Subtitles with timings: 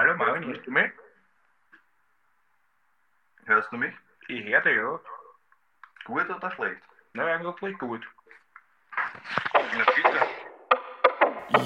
[0.00, 0.90] hallo Marvin, hörst du mich?
[3.44, 3.92] Hörst du mich?
[4.28, 4.98] Ich höre dich, ja.
[6.06, 6.80] Gut oder schlecht?
[7.12, 8.00] Na, eigentlich gut.
[9.52, 10.20] Na bitte.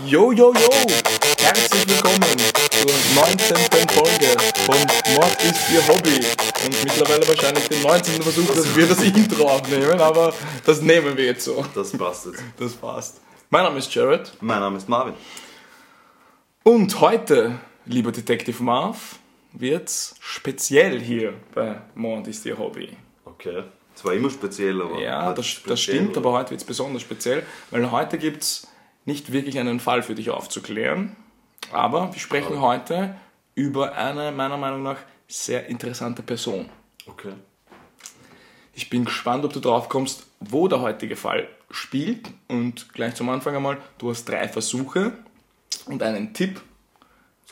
[0.05, 0.69] Yo, yo, yo!
[1.39, 2.39] Herzlich willkommen
[2.73, 2.91] zur
[3.23, 3.57] 19.
[3.91, 4.31] Folge
[4.67, 6.19] von Mord ist Ihr Hobby.
[6.65, 8.21] Und mittlerweile wahrscheinlich den 19.
[8.21, 10.35] Versuch, dass wir das Intro aufnehmen, aber
[10.67, 11.65] das nehmen wir jetzt so.
[11.73, 12.43] Das passt jetzt.
[12.59, 13.23] Das passt.
[13.51, 14.37] Mein Name ist Jared.
[14.41, 15.15] Mein Name ist Marvin.
[16.65, 19.19] Und heute, lieber Detective Marv,
[19.53, 22.97] wird's speziell hier bei Mord ist Ihr Hobby.
[23.25, 23.65] Okay.
[23.95, 25.01] Es war immer speziell, aber.
[25.01, 28.43] Ja, heute das, speziell, das stimmt, aber heute wird es besonders speziell, weil heute gibt
[28.43, 28.69] es
[29.05, 31.15] nicht wirklich einen Fall für dich aufzuklären.
[31.73, 33.17] Aber wir sprechen heute
[33.55, 36.69] über eine meiner Meinung nach sehr interessante Person.
[37.07, 37.33] Okay.
[38.75, 42.29] Ich bin gespannt, ob du drauf kommst, wo der heutige Fall spielt.
[42.49, 45.13] Und gleich zum Anfang einmal, du hast drei Versuche
[45.87, 46.61] und einen Tipp.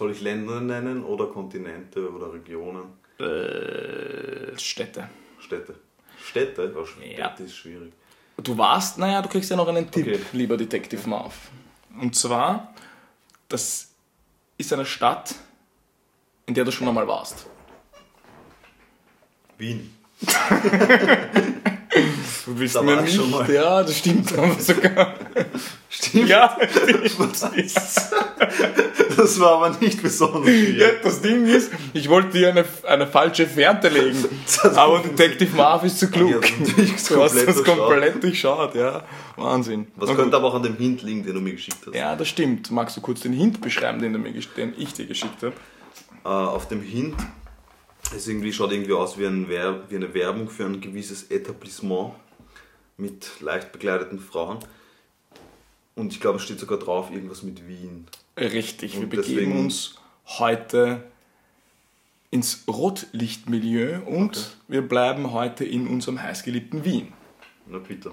[0.02, 2.86] Soll ich Länder nennen oder Kontinente oder Regionen?
[3.20, 5.08] Äh, Städte.
[5.38, 5.76] Städte.
[6.20, 6.74] Städte?
[6.76, 7.28] Oh, Städte Ja.
[7.38, 7.92] ist schwierig.
[8.42, 10.18] Du warst, naja, du kriegst ja noch einen Tipp, Okay.
[10.32, 11.52] lieber Detective Marv.
[12.00, 12.74] Und zwar,
[13.48, 13.92] das
[14.58, 15.36] ist eine Stadt,
[16.46, 17.46] in der du schon einmal warst.
[19.56, 19.94] Wien.
[22.46, 23.48] Du bist Da mir nicht, schon mal.
[23.50, 25.14] ja, das stimmt aber sogar.
[25.90, 26.28] Stimmt.
[26.30, 26.56] ja,
[29.16, 33.46] Das war aber nicht besonders ja, das Ding ist, ich wollte dir eine, eine falsche
[33.46, 34.24] Fährte legen,
[34.74, 36.30] aber Detective Marv ist zu klug.
[36.30, 36.40] Ja,
[37.08, 39.02] du hast das komplett durchschaut, ja.
[39.36, 39.86] Wahnsinn.
[39.96, 41.94] Was Na könnte aber auch an dem Hint liegen, den du mir geschickt hast?
[41.94, 42.70] Ja, das stimmt.
[42.70, 45.52] Magst du kurz den Hint beschreiben, den, du mir, den ich dir geschickt habe?
[46.24, 47.16] Äh, auf dem Hint
[48.16, 52.14] es irgendwie schaut irgendwie aus wie, ein Wer wie eine Werbung für ein gewisses Etablissement
[52.96, 54.58] mit leicht bekleideten Frauen.
[55.94, 58.06] Und ich glaube, es steht sogar drauf irgendwas mit Wien.
[58.38, 59.96] Richtig, wir Und begeben deswegen- uns
[60.26, 61.02] heute
[62.30, 64.46] ins Rotlichtmilieu und Okay.
[64.68, 67.12] wir bleiben heute in unserem heißgeliebten Wien.
[67.66, 68.12] Na bitte.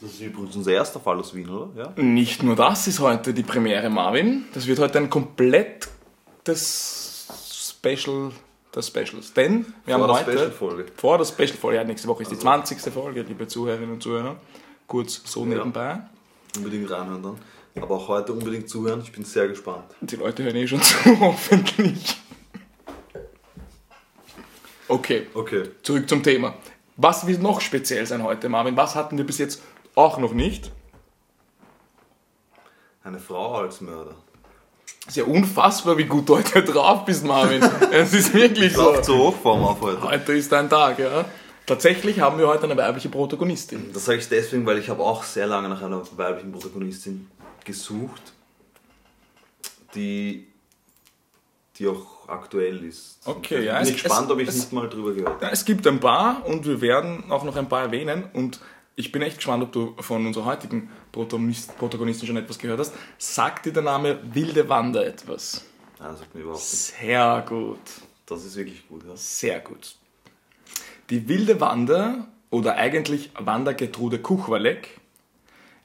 [0.00, 1.92] Das ist übrigens unser erster Fall aus Wien, oder?
[1.96, 2.02] Ja?
[2.02, 4.44] Nicht nur das ist heute die Premiere, Marvin.
[4.52, 7.01] Das wird heute ein komplettes
[7.92, 8.30] Special
[8.74, 9.32] des Specials.
[9.34, 10.86] Denn wir Vor haben der heute Special-Folge.
[10.96, 12.78] vor der Special-Folge, ja, nächste Woche ist die 20.
[12.92, 14.36] Folge, liebe Zuhörerinnen und Zuhörer.
[14.86, 15.46] Kurz so Ja.
[15.46, 15.98] nebenbei.
[16.56, 17.38] Unbedingt reinhören dann.
[17.82, 19.00] Aber auch heute unbedingt zuhören.
[19.02, 19.84] Ich bin sehr gespannt.
[20.00, 22.20] Die Leute hören eh schon zu, hoffentlich.
[24.88, 25.26] Okay.
[25.34, 25.70] Okay.
[25.82, 26.54] Zurück zum Thema.
[26.96, 28.76] Was wird noch speziell sein heute, Marvin?
[28.76, 29.62] Was hatten wir bis jetzt
[29.94, 30.70] auch noch nicht?
[33.02, 34.14] Eine Frau als Mörder.
[35.06, 37.62] Ist ja unfassbar, wie gut du heute drauf bist, Marvin.
[37.90, 38.82] Es ist wirklich Ich so.
[38.82, 40.02] laufe zur Hochform auf heute.
[40.02, 41.24] Heute ist dein Tag, ja.
[41.66, 43.90] Tatsächlich haben wir heute eine weibliche Protagonistin.
[43.92, 47.28] Das sage ich deswegen, weil ich habe auch sehr lange nach einer weiblichen Protagonistin
[47.64, 48.32] gesucht,
[49.94, 50.46] die,
[51.78, 53.18] die auch aktuell ist.
[53.24, 55.42] Okay, Und ja, Bin es- ich gespannt, es- ob ich es- nicht mal drüber gehört
[55.42, 55.50] habe.
[55.52, 58.24] Es gibt ein paar und wir werden auch noch ein paar erwähnen.
[58.32, 58.60] Und
[58.96, 62.92] ich bin echt gespannt, ob du von unserer heutigen Protagonist, Protagonistin schon etwas gehört hast.
[63.18, 65.64] Sagt dir der Name Wilde Wander etwas?
[65.98, 66.70] Nein, das sagt mir überhaupt nicht.
[66.70, 67.78] Sehr gut.
[68.26, 69.04] Das ist wirklich gut.
[69.06, 69.16] Ja.
[69.16, 69.96] Sehr gut.
[71.10, 75.00] Die wilde Wander oder eigentlich Wanda Gertrude Kuchwalek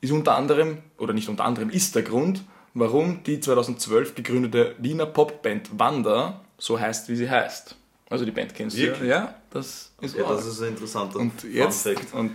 [0.02, 5.06] ist unter anderem, oder nicht unter anderem, ist der Grund, warum die 2012 gegründete Wiener
[5.08, 7.76] Popband Wanda so heißt, wie sie heißt.
[8.10, 8.88] Also die Band kennst du ja.
[8.88, 9.10] Wirklich?
[9.10, 12.14] Ja, das ist Ja, das ist ein interessanter Und jetzt, Fact.
[12.14, 12.32] und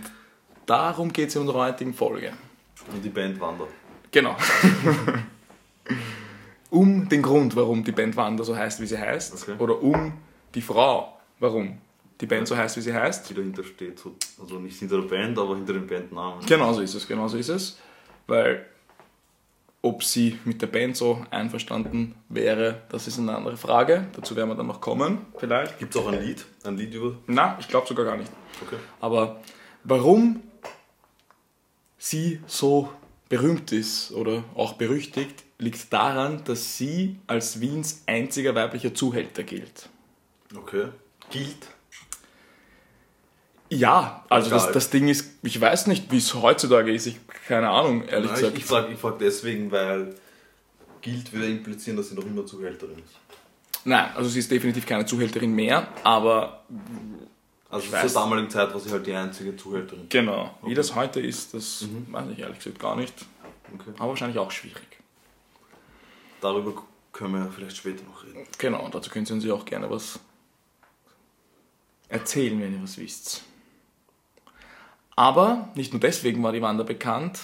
[0.65, 2.33] darum geht es in unserer heutigen Folge.
[2.91, 3.69] Und die Band wandert.
[4.11, 4.35] Genau.
[6.69, 9.41] um den Grund, warum die Band Wanda so heißt, wie sie heißt.
[9.41, 9.55] Okay.
[9.59, 10.13] Oder um
[10.53, 11.77] die Frau, warum
[12.19, 13.29] die Band so heißt, wie sie heißt.
[13.29, 13.99] Die dahinter steht.
[13.99, 16.45] So, also nicht hinter der Band, aber hinter dem Bandnamen.
[16.45, 17.77] Genau so ist es, genau so ist es.
[18.27, 18.65] Weil
[19.81, 24.07] ob sie mit der Band so einverstanden wäre, das ist eine andere Frage.
[24.15, 25.77] Dazu werden wir dann noch kommen, vielleicht.
[25.77, 26.45] Gibt es auch ein Lied?
[26.63, 27.17] Ein Lied über.
[27.27, 28.31] Na, ich glaube sogar gar nicht.
[28.65, 28.77] Okay.
[29.01, 29.41] Aber
[29.83, 30.41] warum
[32.03, 32.89] sie so
[33.29, 39.89] berühmt ist oder auch berüchtigt, liegt daran, dass sie als Wiens einziger weiblicher Zuhälter gilt.
[40.55, 40.87] Okay.
[41.29, 41.67] Gilt.
[43.69, 47.07] Ja, also das, das Ding ist, ich weiß nicht, wie es heutzutage ist.
[47.07, 47.17] Ich
[47.47, 48.57] keine Ahnung, ehrlich Nein, gesagt.
[48.57, 50.13] ich ich frage frag deswegen, weil
[51.01, 53.15] gilt würde implizieren, dass sie noch immer Zuhälterin ist.
[53.85, 56.65] Nein, also sie ist definitiv keine Zuhälterin mehr, aber
[57.73, 60.07] Also Ich zur damaligen Zeit war sie halt die einzige Zuhälterin.
[60.07, 63.13] genau, wie das heute ist, das weiß ich ehrlich gesagt gar nicht.
[63.73, 63.91] Okay.
[63.97, 64.99] Aber wahrscheinlich auch schwierig.
[66.39, 68.45] Darüber können wir vielleicht später noch reden.
[68.59, 70.19] Genau, dazu können Sie uns ja auch gerne was
[72.09, 73.43] erzählen, wenn ihr was wisst.
[75.15, 77.39] Aber nicht nur deswegen war die Wanda bekannt,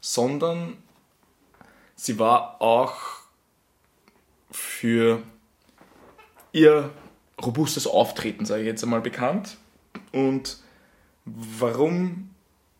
[0.00, 0.76] sondern
[1.96, 2.94] sie war auch
[4.52, 5.22] für
[6.52, 6.90] ihr
[7.44, 9.56] robustes Auftreten, sage ich jetzt einmal, bekannt.
[10.12, 10.58] Und
[11.24, 12.30] warum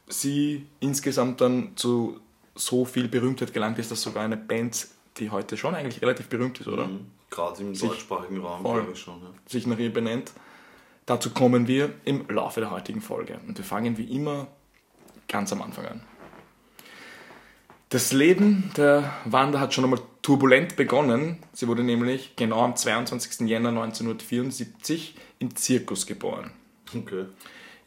[0.08, 2.20] sie insgesamt dann zu
[2.54, 6.60] so viel Berühmtheit gelangt ist, dass sogar eine Band, die heute schon eigentlich relativ berühmt
[6.60, 6.86] ist, oder?
[6.86, 7.06] Mhm.
[7.30, 9.20] Gerade im Sich- deutschsprachigen Raum, glaube ich schon.
[9.22, 9.28] Ja.
[9.46, 10.32] sich nach ihr benennt.
[11.06, 13.38] Dazu kommen wir im Laufe der heutigen Folge.
[13.46, 14.48] Und wir fangen wie immer
[15.28, 16.02] ganz am Anfang an.
[17.88, 21.38] Das Leben der Wanda hat schon einmal turbulent begonnen.
[21.52, 23.48] Sie wurde nämlich genau am 22.
[23.48, 26.50] Jänner 1974 im Zirkus geboren.
[26.94, 27.26] Okay.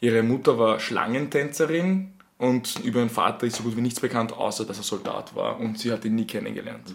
[0.00, 4.64] Ihre Mutter war Schlangentänzerin und über ihren Vater ist so gut wie nichts bekannt, außer
[4.64, 6.94] dass er Soldat war und sie hat ihn nie kennengelernt.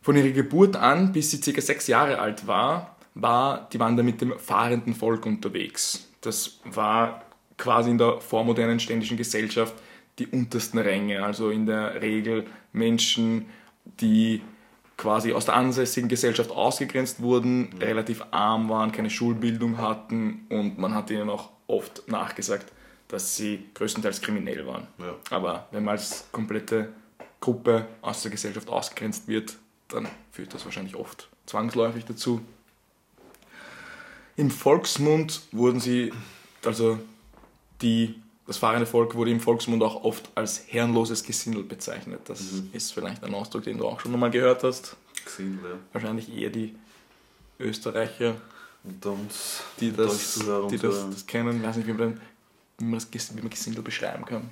[0.00, 1.60] Von ihrer Geburt an, bis sie ca.
[1.60, 6.08] sechs Jahre alt war, war die Wanda mit dem fahrenden Volk unterwegs.
[6.20, 7.24] Das war
[7.58, 9.74] quasi in der vormodernen ständischen Gesellschaft
[10.18, 13.46] die untersten Ränge, also in der Regel Menschen,
[14.00, 14.42] die
[14.96, 20.94] quasi aus der ansässigen Gesellschaft ausgegrenzt wurden, relativ arm waren, keine Schulbildung hatten und man
[20.94, 22.72] hat ihnen auch oft nachgesagt,
[23.08, 24.86] dass sie größtenteils kriminell waren.
[24.98, 25.14] Ja.
[25.30, 26.92] Aber wenn man als komplette
[27.40, 29.56] Gruppe aus der Gesellschaft ausgegrenzt wird,
[29.88, 32.40] dann führt das wahrscheinlich oft zwangsläufig dazu.
[34.36, 36.12] Im Volksmund wurden sie,
[36.64, 36.98] also
[37.82, 42.20] die, das fahrende Volk wurde im Volksmund auch oft als herrenloses Gesindel bezeichnet.
[42.24, 42.40] Das
[42.72, 44.96] ist vielleicht ein Ausdruck, den du auch schon mal gehört hast.
[45.24, 45.78] Gesehen, ja.
[45.92, 46.74] Wahrscheinlich eher die
[47.60, 48.34] Österreicher,
[48.82, 50.40] Und uns die das,
[50.70, 51.58] die das, das kennen.
[51.58, 52.20] Ich weiß nicht, wie man,
[52.78, 54.50] wie man, das, wie man Gesindel beschreiben kann.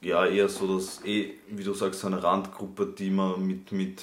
[0.00, 4.02] Ja, eher so, dass eh, wie du sagst, so eine Randgruppe, die man mit, mit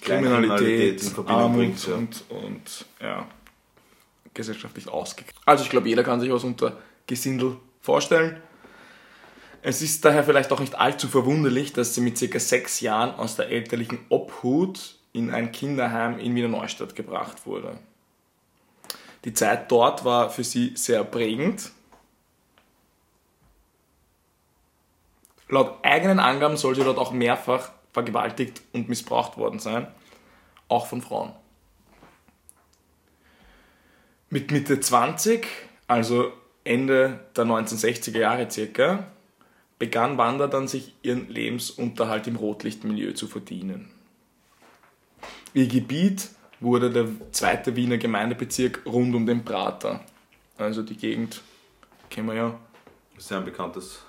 [0.00, 1.86] Kriminalität, in Verbindung Armut bringt.
[1.86, 1.94] Ja.
[1.94, 3.26] und, und ja,
[4.34, 5.40] gesellschaftlich ausgegrenzt.
[5.46, 6.76] Also ich glaube, jeder kann sich was unter
[7.06, 8.40] Gesindel vorstellen.
[9.60, 13.36] Es ist daher vielleicht auch nicht allzu verwunderlich, dass sie mit circa sechs Jahren aus
[13.36, 17.78] der elterlichen Obhut in ein Kinderheim in Wiener Neustadt gebracht wurde.
[19.24, 21.70] Die Zeit dort war für sie sehr prägend.
[25.48, 29.86] Laut eigenen Angaben soll sie dort auch mehrfach vergewaltigt und missbraucht worden sein,
[30.68, 31.32] auch von Frauen.
[34.30, 35.46] Mit Mitte 20,
[35.86, 36.32] also
[36.64, 39.06] Ende der 1960er Jahre circa,
[39.78, 43.90] begann Wanda dann sich ihren Lebensunterhalt im Rotlichtmilieu zu verdienen.
[45.54, 46.28] Ihr Gebiet
[46.60, 50.00] wurde der zweite Wiener Gemeindebezirk rund um den Prater.
[50.56, 51.42] Also die Gegend
[52.10, 52.60] kennen wir ja
[53.18, 54.00] Sehr ein bekanntes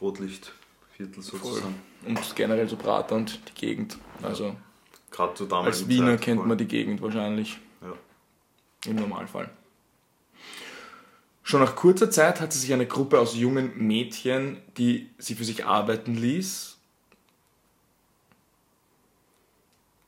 [0.00, 1.74] Rotlichtviertel sozusagen.
[2.06, 3.98] und generell so Prater und die Gegend.
[4.22, 4.56] Also
[5.12, 6.48] Gerade zu damaligen als Wiener Zeit kennt voll.
[6.48, 7.92] man die Gegend wahrscheinlich Ja.
[8.90, 9.50] im Normalfall.
[11.42, 15.66] Schon nach kurzer Zeit hatte sich eine Gruppe aus jungen Mädchen, die sie für sich
[15.66, 16.78] arbeiten ließ.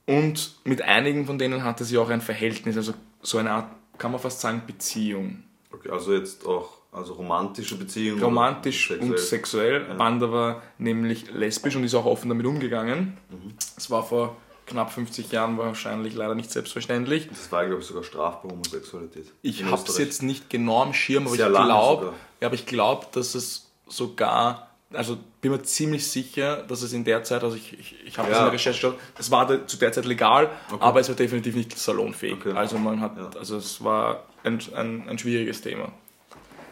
[0.06, 4.12] Und mit einigen von denen hatte sie auch ein Verhältnis, also so eine Art, kann
[4.12, 5.42] man fast sagen, Beziehung.
[5.72, 8.22] Okay, also jetzt auch also romantische Beziehungen.
[8.22, 9.86] romantisch oder und sexuell.
[9.88, 9.98] Ja.
[9.98, 13.16] Wanda war nämlich lesbisch und ist auch offen damit umgegangen.
[13.30, 13.54] Mhm.
[13.76, 17.28] Es war vor knapp 50 Jahren wahrscheinlich leider nicht selbstverständlich.
[17.28, 19.26] Das war, glaube ich, sogar strafbar Homosexualität.
[19.42, 22.66] Ich habe es jetzt nicht genau am Schirm, aber Sehr ich glaube, ja, aber ich
[22.66, 27.56] glaube, dass es sogar, also bin mir ziemlich sicher, dass es in der Zeit, also
[27.56, 28.44] ich, ich, ich habe das Ja.
[28.44, 31.78] in der Recherche geschaut, es war zu der Zeit legal, aber es war definitiv nicht
[31.78, 32.34] salonfähig.
[32.34, 32.52] Okay.
[32.52, 33.30] Also man hat, Ja.
[33.38, 35.92] also es war ein, ein, ein schwieriges Thema.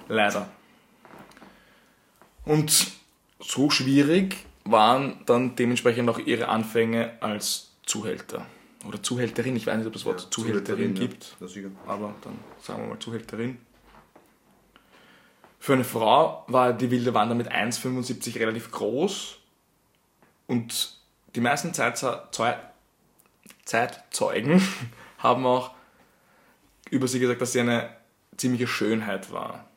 [0.09, 0.49] Leider.
[2.45, 2.87] Und
[3.41, 8.47] so schwierig waren dann dementsprechend auch ihre Anfänge als Zuhälter.
[8.89, 11.03] Oder Zuhälterin, ich weiß nicht, ob das Wort Ja, Zuhälterin ja.
[11.03, 11.47] gibt Ja,
[11.87, 13.59] aber dann sagen wir mal Zuhälterin.
[15.59, 19.37] Für eine Frau war die wilde Wanda mit 1,75 relativ groß
[20.47, 20.97] und
[21.35, 22.55] die meisten Zeitzeu Zeu
[23.67, 24.67] Zeitzeugen
[25.19, 25.73] haben auch
[26.91, 27.95] über sie gesagt, dass sie eine
[28.39, 29.69] ziemliche Schönheit war.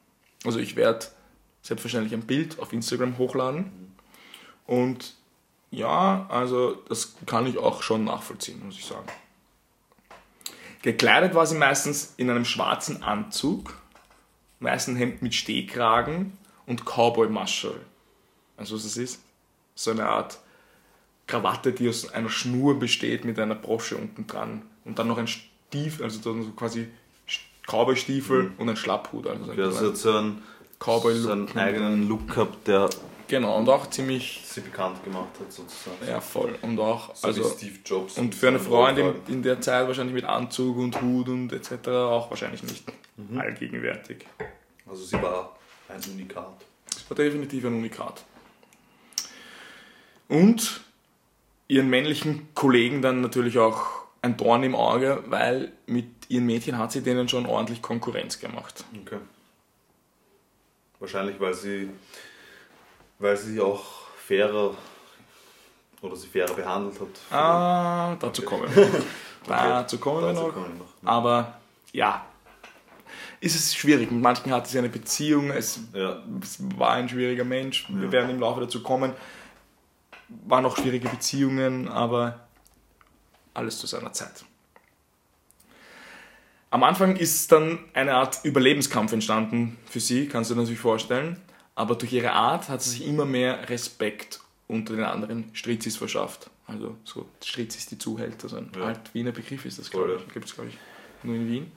[0.45, 1.05] Also ich werde
[1.63, 3.93] selbstverständlich ein Bild auf Instagram hochladen
[4.67, 5.15] und
[5.71, 9.07] ja, also das kann ich auch schon nachvollziehen, muss ich sagen.
[10.81, 13.73] Gekleidet war sie meistens in einem schwarzen Anzug,
[14.59, 17.81] weißen Hemd mit Stehkragen und Cowboy-Maschel.
[18.57, 19.21] Also was das ist?
[19.73, 20.39] So eine Art
[21.27, 24.61] Krawatte, die aus einer Schnur besteht mit einer Brosche unten dran.
[24.85, 26.87] Und dann noch ein Stiefel, also so quasi
[27.67, 29.27] Cowboy-Stiefel und ein Schlapphut.
[29.27, 30.43] Also so ein kleiner hat so einen,
[30.79, 31.23] Cowboy-Look.
[31.23, 32.89] so einen eigenen Look gehabt, der
[33.27, 35.97] Genau, und auch ziemlich, sie bekannt gemacht hat, sozusagen.
[36.07, 36.57] ja voll.
[36.61, 38.17] Und auch, So also, Steve Jobs.
[38.17, 41.51] Und für eine Frau in, dem, in der Zeit wahrscheinlich mit Anzug und Hut und
[41.51, 41.87] etc.
[41.89, 42.83] auch wahrscheinlich nicht
[43.17, 43.39] Mhm.
[43.39, 44.25] allgegenwärtig.
[44.87, 45.55] Also sie war
[45.87, 46.53] ein Unikat.
[46.85, 48.23] Das war definitiv ein Unikat.
[50.27, 50.81] Und
[51.67, 53.85] ihren männlichen Kollegen dann natürlich auch
[54.21, 58.83] ein Dorn im Auge, weil mit ihren Mädchen hat sie denen schon ordentlich Konkurrenz gemacht.
[59.05, 59.17] Okay.
[60.99, 61.89] Wahrscheinlich, weil sie,
[63.19, 63.83] weil sie auch
[64.17, 64.75] fairer
[66.01, 67.33] oder sie fairer behandelt hat.
[67.37, 68.87] Ah, dazu kommen wir.
[69.47, 70.53] Dazu kommen wir Dazu noch.
[70.53, 70.93] kommen wir noch.
[71.03, 71.59] Aber
[71.91, 72.25] ja,
[73.39, 74.09] ist es schwierig.
[74.09, 76.23] Mit manchen hatte sie eine Beziehung, es, Ja.
[76.41, 77.85] es war ein schwieriger Mensch.
[77.89, 79.13] Wir werden im Laufe dazu kommen.
[80.47, 82.39] Waren auch schwierige Beziehungen, aber
[83.53, 84.43] alles zu seiner Zeit.
[86.71, 91.39] Am Anfang ist dann eine Art Überlebenskampf entstanden für sie, kannst du dir natürlich vorstellen.
[91.75, 96.49] Aber durch ihre Art hat sie sich immer mehr Respekt unter den anderen Strizis verschafft.
[96.67, 98.41] Also so Strizis, die zuhält.
[98.43, 98.85] Also ein Ja.
[98.85, 100.33] alt Wiener Begriff ist das, glaube ich.
[100.33, 100.77] Gibt es, glaube ich,
[101.23, 101.71] nur in Wien.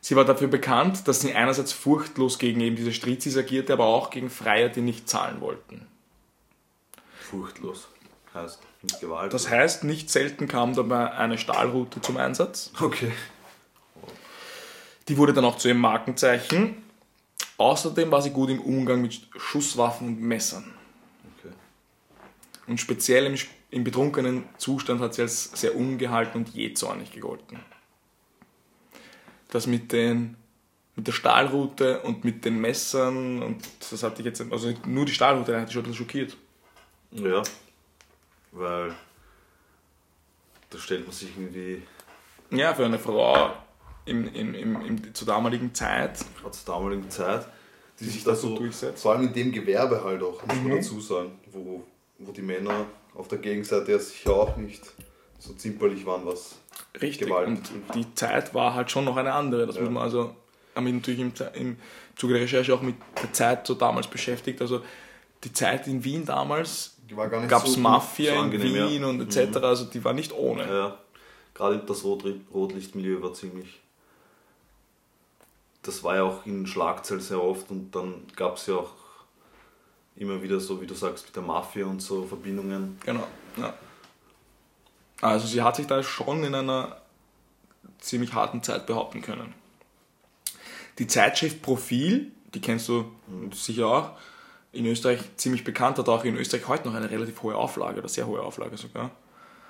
[0.00, 4.10] Sie war dafür bekannt, dass sie einerseits furchtlos gegen eben diese Strizis agierte, aber auch
[4.10, 5.86] gegen Freier, die nicht zahlen wollten.
[7.20, 7.88] Furchtlos.
[8.34, 9.32] Heißt, mit Gewalt.
[9.34, 12.72] Das heißt, nicht selten kam dabei eine Stahlrute zum Einsatz.
[12.80, 13.12] Okay.
[15.08, 16.81] Die wurde dann auch zu ihrem Markenzeichen.
[17.62, 20.74] Außerdem war sie gut im Umgang mit Schusswaffen und Messern.
[21.38, 21.54] okay.
[22.66, 23.38] Und speziell im,
[23.70, 27.60] im betrunkenen Zustand hat sie als sehr ungehalten und jähzornig gegolten.
[29.50, 30.36] Das mit, den,
[30.96, 35.12] mit der Stahlrute und mit den Messern, und das hatte ich jetzt, also nur die
[35.12, 36.36] Stahlrute hat mich schon ein bisschen schockiert.
[37.12, 37.44] Ja.
[38.50, 38.92] Weil
[40.68, 41.82] da stellt man sich irgendwie
[42.50, 43.52] Ja, für eine Frau
[44.04, 46.18] im, im, im, im, zur damaligen Zeit.
[46.40, 47.46] gerade zur damaligen Zeit,
[48.00, 49.02] die sich sich da so durchsetzt.
[49.02, 50.76] Vor allem in dem Gewerbe halt auch, muss man Mhm.
[50.76, 51.82] dazu sagen, wo,
[52.18, 54.82] wo die Männer auf der Gegenseite ja sicher auch nicht
[55.38, 56.56] so zimperlich waren, was
[57.00, 57.28] Richtig.
[57.28, 57.48] Gewalt.
[57.48, 57.62] Und
[57.94, 59.66] die Zeit war halt schon noch eine andere.
[59.66, 59.82] Das Ja.
[59.82, 60.34] muss man also,
[60.74, 61.76] haben wir natürlich im, im
[62.16, 64.60] Zuge der Recherche auch mit der Zeit so damals beschäftigt.
[64.60, 64.82] Also
[65.44, 67.14] die Zeit in Wien damals die
[67.48, 68.86] gab es so, Mafia so in angenehm, ja.
[68.86, 68.90] Mhm.
[68.90, 69.56] Wien und etc.
[69.58, 70.62] Also die war nicht ohne.
[70.66, 70.98] Ja,
[71.54, 73.80] gerade das Rot Rotlichtmilieu war ziemlich.
[75.82, 78.92] Das war ja auch in Schlagzeilen sehr oft und dann gab es ja auch
[80.16, 82.98] immer wieder so, wie du sagst, mit der Mafia und so Verbindungen.
[83.04, 83.26] Genau.
[83.56, 83.74] Ja.
[85.20, 86.96] Also sie hat sich da schon in einer
[87.98, 89.54] ziemlich harten Zeit behaupten können.
[90.98, 93.10] Die Zeitschrift Profil, die kennst du
[93.52, 94.10] sicher auch,
[94.72, 98.08] in Österreich ziemlich bekannt, hat auch in Österreich heute noch eine relativ hohe Auflage, oder
[98.08, 99.10] sehr hohe Auflage sogar,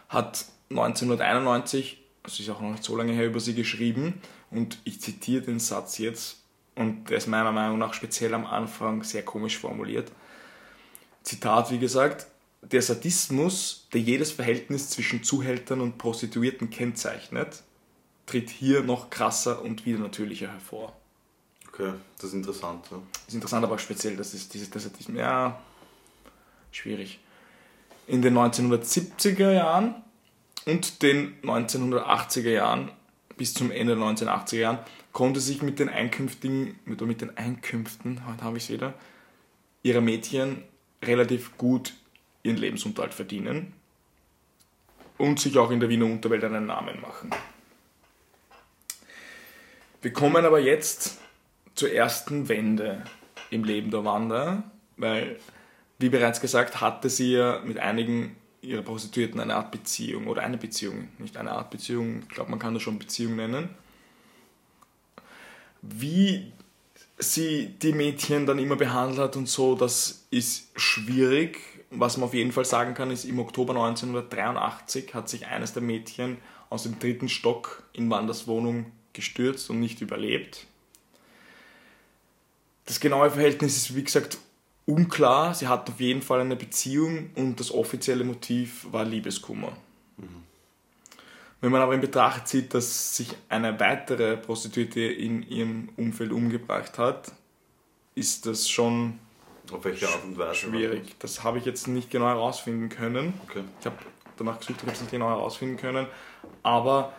[0.08, 4.20] hat 1991, das ist auch noch nicht so lange her, über sie geschrieben
[4.52, 6.38] und ich zitiere den Satz jetzt
[6.74, 10.10] und der ist meiner Meinung nach speziell am Anfang sehr komisch formuliert.
[11.22, 12.26] Zitat, wie gesagt,
[12.62, 17.62] der Sadismus, der jedes Verhältnis zwischen Zuhältern und Prostituierten kennzeichnet,
[18.26, 20.92] tritt hier noch krasser und wieder natürlicher hervor.
[21.68, 22.86] Okay, das ist interessant.
[22.90, 22.98] Ja.
[23.12, 25.58] Das ist interessant, aber speziell, das ist dieses, das ist, ja,
[26.70, 27.18] schwierig.
[28.06, 29.94] In den 1970er Jahren
[30.66, 32.90] und den 1980er Jahren
[33.42, 34.78] bis zum Ende der 1980er Jahren
[35.10, 38.94] konnte sich mit den Einkünftigen, mit, mit den Einkünften, heute habe ich es wieder,
[39.82, 40.62] ihrer Mädchen
[41.02, 41.92] relativ gut
[42.44, 43.72] ihren Lebensunterhalt verdienen
[45.18, 47.30] und sich auch in der Wiener Unterwelt einen Namen machen.
[50.02, 51.18] Wir kommen aber jetzt
[51.74, 53.02] zur ersten Wende
[53.50, 54.62] im Leben der Wanda,
[54.96, 55.40] weil,
[55.98, 60.56] wie bereits gesagt, hatte sie ja mit einigen ihrer Prostituierten eine Art Beziehung oder eine
[60.56, 63.68] Beziehung, nicht eine Art Beziehung, ich glaube, man kann das schon Beziehung nennen.
[65.82, 66.52] Wie
[67.18, 71.58] sie die Mädchen dann immer behandelt hat und so, das ist schwierig.
[71.90, 75.82] Was man auf jeden Fall sagen kann, ist, im Oktober 1983 hat sich eines der
[75.82, 76.38] Mädchen
[76.70, 80.66] aus dem dritten Stock in Wanders Wohnung gestürzt und nicht überlebt.
[82.86, 84.38] Das genaue Verhältnis ist, wie gesagt,
[84.86, 85.54] unklar.
[85.54, 89.72] Sie hat auf jeden Fall eine Beziehung und das offizielle Motiv war Liebeskummer.
[91.60, 96.98] Wenn man aber in Betracht zieht, dass sich eine weitere Prostituierte in ihrem Umfeld umgebracht
[96.98, 97.30] hat,
[98.16, 99.20] ist das schon
[99.70, 100.56] Auf welche Art und Weise?
[100.56, 101.14] schwierig.
[101.20, 103.34] Das habe ich jetzt nicht genau herausfinden können.
[103.48, 103.62] Okay.
[103.78, 103.96] Ich habe
[104.36, 106.06] danach gesucht, ich habe es nicht genau herausfinden können.
[106.64, 107.12] Aber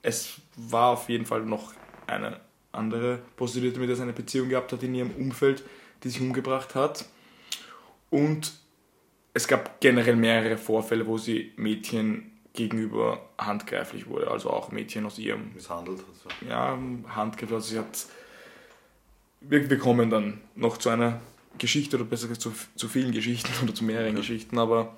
[0.00, 1.74] es war auf jeden Fall noch
[2.06, 2.40] eine
[2.72, 5.62] andere Prostituierte, mit der sie eine Beziehung gehabt hat in ihrem Umfeld,
[6.02, 7.04] die sich umgebracht hat.
[8.10, 8.52] Und
[9.34, 14.30] es gab generell mehrere Vorfälle, wo sie Mädchen gegenüber handgreiflich wurde.
[14.30, 16.00] Also auch Mädchen aus ihrem Misshandelt.
[16.00, 16.48] Also.
[16.48, 16.78] ja,
[17.08, 17.54] handgreiflich.
[17.54, 18.06] Also sie hat.
[19.40, 21.20] Wir, wir kommen dann noch zu einer
[21.58, 24.94] Geschichte oder besser gesagt zu, zu vielen Geschichten oder zu mehreren Geschichten, aber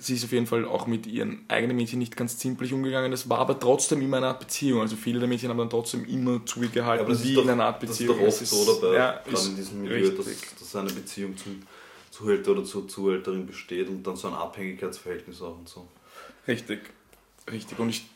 [0.00, 3.12] sie ist auf jeden Fall auch mit ihren eigenen Mädchen nicht ganz zimperlich umgegangen.
[3.12, 4.80] Es war aber trotzdem immer eine Art Beziehung.
[4.80, 7.34] Also viele der Mädchen haben dann trotzdem immer zu ihr gehalten, Ja, aber das wie
[7.34, 8.18] doch, in einer Art das ist Beziehung.
[8.18, 10.26] doch oft so dabei, ja, in diesem Milieu, dass,
[10.58, 11.62] dass eine Beziehung zum,
[12.10, 15.86] Zuhälter oder zur Zuhälterin besteht und dann so ein Abhängigkeitsverhältnis auch und so.
[16.48, 16.80] Richtig,
[17.50, 17.78] richtig.
[17.78, 18.06] Und ich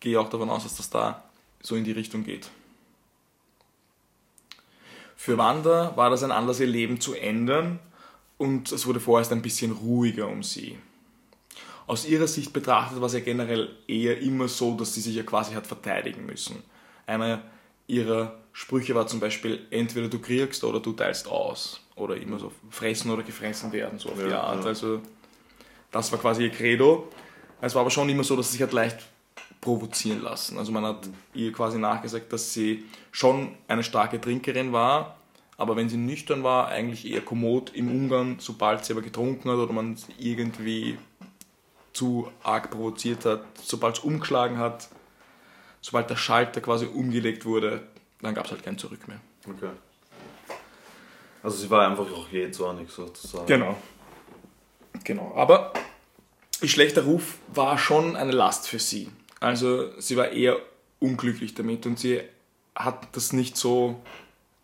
[0.00, 1.24] gehe auch davon aus, dass das da
[1.62, 2.50] so in die Richtung geht.
[5.16, 7.78] Für Wanda war das ein Anlass, ihr Leben zu ändern
[8.36, 10.78] und es wurde vorerst ein bisschen ruhiger um sie.
[11.86, 15.22] Aus ihrer Sicht betrachtet war es ja generell eher immer so, dass sie sich ja
[15.22, 16.62] quasi hat verteidigen müssen.
[17.06, 17.42] Einer
[17.86, 21.80] ihrer Sprüche war zum Beispiel, entweder du kriegst oder du teilst aus.
[21.96, 24.62] Oder immer so fressen oder gefressen werden, so auf die Ja, Art.
[24.62, 24.68] ja.
[24.68, 25.00] Also
[25.90, 27.08] das war quasi ihr Credo.
[27.60, 28.98] Es war aber schon immer so, dass sie sich hat leicht
[29.60, 30.58] provozieren lassen.
[30.58, 35.18] Also man hat ihr quasi nachgesagt, dass sie schon eine starke Trinkerin war,
[35.56, 39.56] aber wenn sie nüchtern war, eigentlich eher kommod im Umgang, sobald sie aber getrunken hat
[39.56, 40.98] oder man irgendwie
[41.94, 44.88] zu arg provoziert hat, sobald es umgeschlagen hat,
[45.80, 47.82] sobald der Schalter quasi umgelegt wurde,
[48.20, 49.20] dann gab es halt kein Zurück mehr.
[49.48, 49.70] Okay.
[51.42, 53.46] Also sie war einfach auch je zornig sozusagen.
[53.46, 53.76] Genau.
[55.04, 55.34] Genau.
[55.36, 55.72] Aber
[56.60, 59.10] ihr schlechter Ruf war schon eine Last für sie.
[59.40, 60.56] Also sie war eher
[61.00, 62.22] unglücklich damit und sie
[62.74, 64.00] hat das nicht so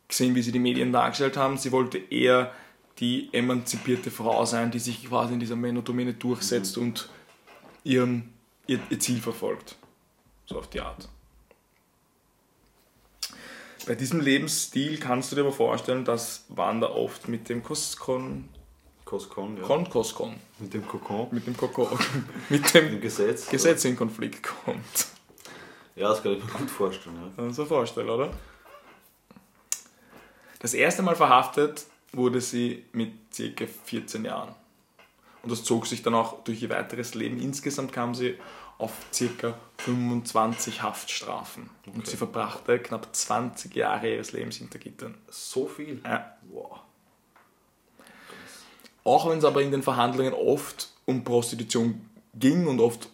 [0.09, 1.59] gesehen, wie sie die Medien dargestellt haben.
[1.59, 2.53] Sie wollte eher
[2.99, 7.09] die emanzipierte Frau sein, die sich quasi in dieser Männerdomäne durchsetzt und
[7.85, 8.33] ihren,
[8.67, 9.77] ihr, ihr Ziel verfolgt.
[10.47, 11.09] So auf die Art.
[13.87, 18.49] Bei diesem Lebensstil kannst du dir aber vorstellen, dass Wanda oft mit dem Koskon,
[19.05, 19.63] Koskon, ja.
[19.63, 21.89] Kon Koskon, Mit dem Kokon, mit dem Koko,
[22.49, 23.49] mit dem dem Gesetz.
[23.49, 25.09] Gesetz in Konflikt kommt.
[25.97, 27.17] Ja, das kann ich mir gut vorstellen.
[27.17, 27.23] Ja.
[27.35, 28.31] Kann man so vorstellen, oder?
[30.61, 33.67] Das erste Mal verhaftet wurde sie mit ca.
[33.85, 34.55] 14 Jahren.
[35.43, 37.41] Und das zog sich dann auch durch ihr weiteres Leben.
[37.41, 38.37] Insgesamt kam sie
[38.79, 38.93] auf
[39.39, 39.55] ca.
[39.79, 41.71] 25 Haftstrafen.
[41.87, 42.11] Und Okay.
[42.11, 45.15] sie verbrachte knapp 20 Jahre ihres Lebens hinter Gittern.
[45.29, 46.01] So viel?
[46.05, 46.37] Ja.
[46.51, 46.81] Wow.
[49.05, 53.09] Auch wenn es aber in den Verhandlungen oft um Prostitution ging und oft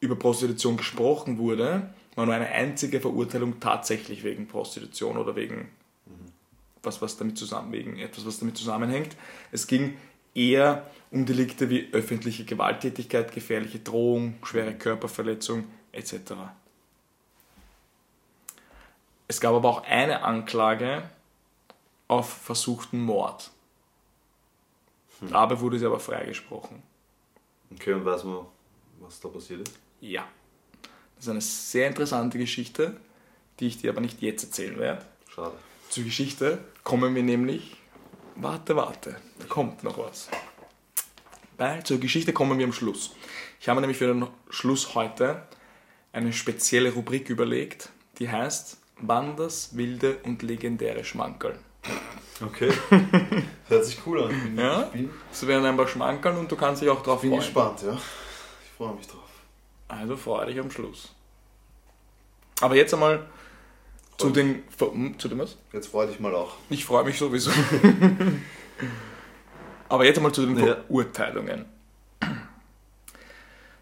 [0.00, 5.68] über Prostitution gesprochen wurde, war nur eine einzige Verurteilung tatsächlich wegen Prostitution oder wegen
[6.82, 9.16] was, was damit zusammen, wegen etwas, was damit zusammenhängt.
[9.52, 9.96] Es ging
[10.34, 16.32] eher um Delikte wie öffentliche Gewalttätigkeit, gefährliche Drohung, schwere Körperverletzung etc.
[19.28, 21.08] Es gab aber auch eine Anklage
[22.08, 23.50] auf versuchten Mord.
[25.20, 26.82] Dabei wurde sie aber freigesprochen.
[27.72, 28.46] Okay, und weiß man,
[29.00, 29.78] was da passiert ist?
[30.00, 30.26] Ja.
[31.16, 32.96] Das ist eine sehr interessante Geschichte,
[33.60, 35.06] die ich dir aber nicht jetzt erzählen werde.
[35.28, 35.54] Schade.
[35.88, 37.76] Zur Geschichte kommen wir nämlich.
[38.36, 40.28] Warte, warte, da kommt noch was.
[41.56, 43.14] Bei, zur Geschichte kommen wir am Schluss.
[43.60, 45.46] Ich habe mir nämlich für den Schluss heute
[46.12, 51.58] eine spezielle Rubrik überlegt, die heißt Wanders wilde und legendäre Schmankerl.
[52.44, 52.72] Okay.
[53.68, 54.28] Hört sich cool an.
[54.28, 54.82] Bin, Ja?
[54.84, 57.42] bin, Es werden ein paar Schmankerl und du kannst dich auch drauf bin freuen.
[57.42, 57.94] gespannt, ja.
[57.94, 59.18] Ich freue mich drauf.
[59.88, 61.14] Also freue dich am Schluss.
[62.60, 63.26] Aber jetzt einmal
[64.22, 64.62] zu den.
[64.78, 65.56] hm, Zu dem was?
[65.72, 66.54] Jetzt freu dich mal auch.
[66.70, 67.50] Ich freue mich sowieso.
[69.88, 70.76] Aber jetzt einmal zu den Ja.
[70.76, 71.66] Verurteilungen.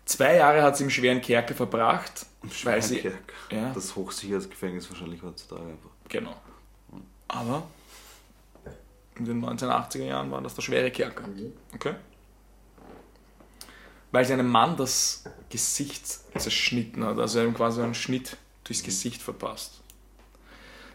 [0.05, 2.27] Zwei Jahre hat sie im schweren Kerker verbracht,
[2.65, 2.99] weil sie.
[2.99, 3.33] Kerk.
[3.53, 5.91] Ja, Das Hochsicherheitsgefängnis wahrscheinlich heutzutage einfach.
[6.09, 6.35] genau.
[7.29, 7.63] Aber
[9.17, 11.23] in den 1980er Jahren war das der schwere Kerker.
[11.75, 11.95] Okay?
[14.11, 16.05] Weil sie einem Mann das Gesicht
[16.37, 19.80] zerschnitten hat, also ihm quasi einen Schnitt durchs Gesicht verpasst.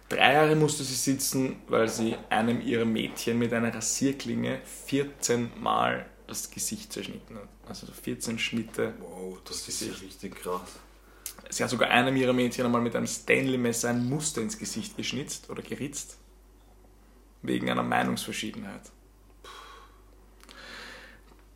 [0.10, 6.06] Drei Jahre musste sie sitzen, weil sie einem ihrer Mädchen mit einer Rasierklinge 14 Mal
[6.28, 7.50] das Gesicht zerschnitten hat.
[7.68, 8.94] Also 14 Schnitte.
[9.00, 10.80] Wow, das ist ist ja richtig krass.
[11.50, 15.50] Sie hat sogar einem ihrer Mädchen einmal mit einem Stanley-Messer ein Muster ins Gesicht geschnitzt
[15.50, 16.18] oder geritzt.
[17.42, 18.92] Wegen einer Meinungsverschiedenheit.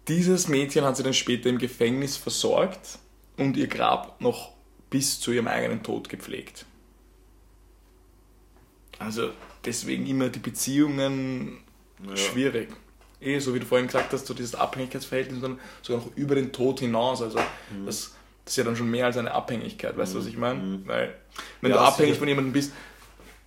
[0.08, 3.00] Dieses Mädchen hat sie dann später im Gefängnis versorgt
[3.38, 4.54] und ihr Grab noch
[4.90, 6.66] bis zu ihrem eigenen Tod gepflegt.
[9.00, 9.32] Also
[9.66, 11.58] deswegen immer die Beziehungen
[12.08, 12.16] Ja.
[12.16, 12.70] schwierig.
[13.22, 16.36] Eh, so wie du vorhin gesagt hast, so dieses Abhängigkeitsverhältnis und dann sogar noch über
[16.36, 17.22] den Tod hinaus.
[17.22, 17.38] Also
[17.86, 18.14] das,
[18.46, 20.80] das ist ja dann schon mehr als eine Abhängigkeit, weißt du, was ich meine?
[20.86, 21.16] Weil
[21.62, 22.72] wenn Ja, du abhängig von jemandem bist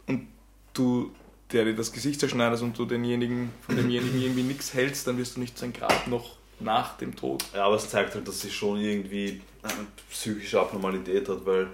[0.07, 0.27] und
[0.75, 1.13] du
[1.53, 5.37] der dir das Gesicht zerschneidest und du denjenigen, von demjenigen irgendwie nichts hältst, dann wirst
[5.37, 7.45] du nicht sein Grab noch nach dem Tod.
[7.55, 11.67] Ja, aber es zeigt halt, dass sie schon irgendwie eine psychische Abnormalität hat, weil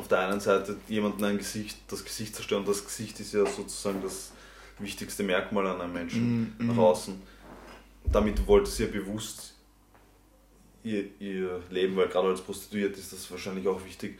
[0.00, 4.02] auf der einen Seite jemanden ein Gesicht, das Gesicht zerstören, das Gesicht ist ja sozusagen
[4.02, 4.32] das
[4.78, 6.80] wichtigste Merkmal an einem Menschen Mhm, nach mhm.
[6.80, 7.22] außen.
[8.10, 9.54] Damit wollte sie ja bewusst
[10.82, 14.18] ihr, ihr Leben, weil gerade als Prostituiert ist das wahrscheinlich auch wichtig,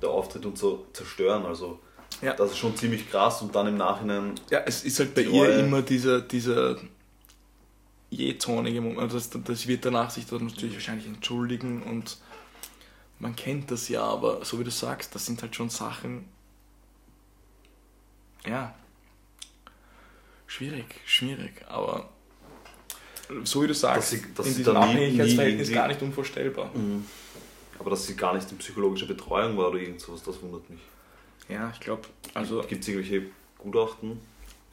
[0.00, 1.44] der Auftritt und so zerstören.
[1.44, 1.78] Also
[2.22, 2.32] Ja.
[2.32, 5.58] das ist schon ziemlich krass und dann im Nachhinein Ja, es ist halt bei ihr
[5.58, 6.78] immer dieser, dieser
[8.10, 9.12] jähzornige Moment.
[9.12, 12.16] Das, das wird danach sich dann natürlich wahrscheinlich entschuldigen und
[13.18, 16.26] man kennt das ja, aber so wie du sagst, das sind halt schon Sachen.
[18.46, 18.74] Ja.
[20.46, 22.08] Schwierig, schwierig, aber
[23.44, 26.70] so wie du sagst, Dass sie- dass in diesem Abhängigkeitsverhältnis gar nicht unvorstellbar.
[27.78, 30.80] Aber dass sie gar nicht in psychologischer Betreuung war oder irgend sowas, das wundert mich.
[31.48, 32.02] Ja, ich glaube,
[32.34, 33.26] also Gibt es irgendwelche
[33.58, 34.20] Gutachten?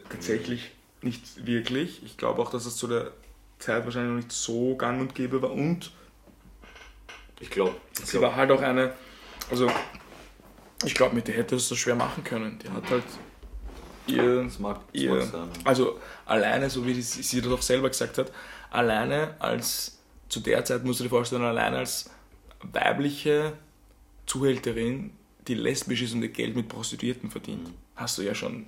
[0.10, 2.04] tatsächlich nicht wirklich.
[2.04, 3.12] Ich glaube auch, dass es zu der
[3.60, 5.92] Zeit wahrscheinlich noch nicht so gang und gäbe war und
[7.42, 7.76] Ich glaube.
[8.04, 8.94] Sie glaub, war halt auch eine,
[9.50, 9.70] also
[10.86, 12.60] ich glaube, mit der hätte es das schwer machen können.
[12.60, 13.04] Die hat halt
[14.08, 18.18] ihr, das mag, das ihr also alleine, so wie sie, sie das auch selber gesagt
[18.18, 18.32] hat,
[18.70, 20.00] alleine als,
[20.30, 22.10] zu der Zeit musst du dir vorstellen, alleine als
[22.62, 23.54] weibliche
[24.26, 25.12] Zuhälterin,
[25.48, 27.74] die lesbisch ist und ihr Geld mit Prostituierten verdient, Mhm.
[27.96, 28.68] hast du ja schon,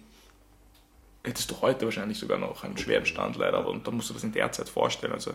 [1.24, 4.14] hättest du heute wahrscheinlich sogar noch einen schweren Stand leider, aber und da musst du
[4.14, 5.34] das in der Zeit vorstellen, also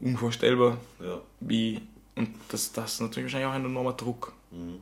[0.00, 1.80] unvorstellbar, Ja, wie,
[2.16, 4.80] und das, das ist natürlich wahrscheinlich auch ein enormer Druck, mhm.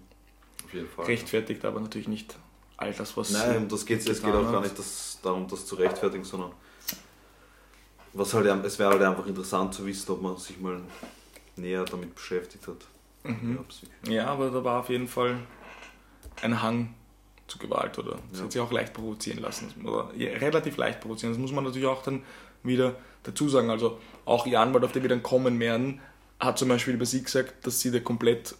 [0.64, 1.06] auf jeden Fall.
[1.06, 2.36] rechtfertigt aber natürlich nicht
[2.76, 5.66] all das, was Nein, um das geht's, es geht auch gar nicht das, darum, das
[5.66, 6.52] zu rechtfertigen, sondern
[8.12, 10.80] was halt, es wäre halt einfach interessant zu wissen, ob man sich mal
[11.56, 12.76] näher damit beschäftigt hat.
[13.24, 13.58] Mhm.
[14.08, 15.38] Ja, aber da war auf jeden Fall
[16.42, 16.94] ein Hang
[17.46, 18.44] zu Gewalt oder sie Ja.
[18.44, 19.72] hat sich auch leicht provozieren lassen.
[19.84, 21.32] Oder relativ leicht provozieren.
[21.32, 22.22] Das muss man natürlich auch dann
[22.62, 23.70] wieder dazu sagen.
[23.70, 26.00] Also auch Jan, weil auf den wir dann kommen werden,
[26.42, 28.54] hat zum Beispiel über sie gesagt, dass sie der komplett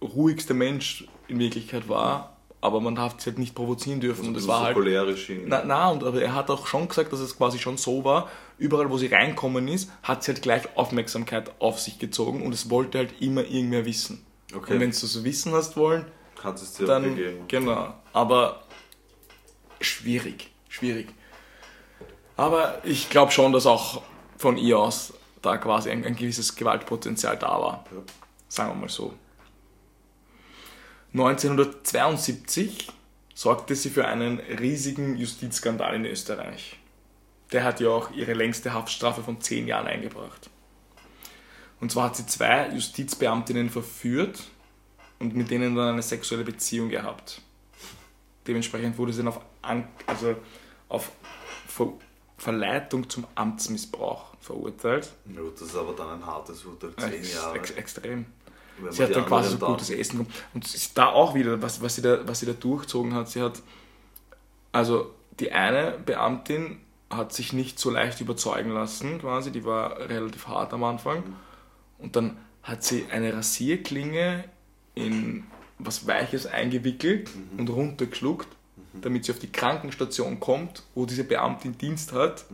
[0.00, 4.20] ruhigste Mensch in Wirklichkeit war, aber man darf sie halt nicht provozieren dürfen.
[4.20, 5.48] Also und es bisschen war halt cholerisch irgendwie.
[5.50, 8.30] na, na, und aber er hat auch schon gesagt, dass es quasi schon so war,
[8.58, 12.70] überall wo sie reinkommen ist, hat sie halt gleich Aufmerksamkeit auf sich gezogen und es
[12.70, 14.24] wollte halt immer irgendwer wissen.
[14.54, 14.74] Okay.
[14.74, 16.04] Und wenn du so wissen hast wollen,
[16.42, 17.44] Hat es dir dann gegeben.
[17.48, 17.94] genau.
[18.12, 18.62] Aber
[19.80, 21.08] schwierig, schwierig.
[22.36, 24.02] Aber ich glaube schon, dass auch
[24.38, 25.12] von ihr aus
[25.42, 27.84] da quasi ein, ein gewisses Gewaltpotenzial da war.
[27.92, 28.02] Ja.
[28.48, 29.14] Sagen wir mal so.
[31.12, 32.88] 1972
[33.34, 36.78] sorgte sie für einen riesigen Justizskandal in Österreich.
[37.52, 40.50] Der hat ja auch ihre längste Haftstrafe von 10 Jahren eingebracht.
[41.80, 44.44] Und zwar hat sie zwei Justizbeamtinnen verführt
[45.18, 47.40] und mit denen dann eine sexuelle Beziehung gehabt.
[48.46, 50.36] Dementsprechend wurde sie dann auf, An also
[50.88, 51.10] auf
[51.66, 51.92] Ver
[52.36, 55.10] Verleitung zum Amtsmissbrauch verurteilt.
[55.26, 57.56] Ja, das ist aber dann ein hartes Urteil, zehn Ex Jahre.
[57.56, 58.26] ex extrem.
[58.78, 60.36] Wenn Sie hat dann quasi so gutes Essen bekommen.
[60.54, 63.62] Und da auch wieder, was, was, sie da, was sie da durchzogen hat, sie hat,
[64.72, 70.46] also die eine Beamtin hat sich nicht so leicht überzeugen lassen, quasi, die war relativ
[70.46, 71.22] hart am Anfang.
[71.98, 74.44] Und dann hat sie eine Rasierklinge
[74.94, 75.44] in
[75.78, 78.48] was Weiches eingewickelt und runtergeschluckt,
[78.92, 82.44] damit sie auf die Krankenstation kommt, wo diese Beamtin Dienst hat.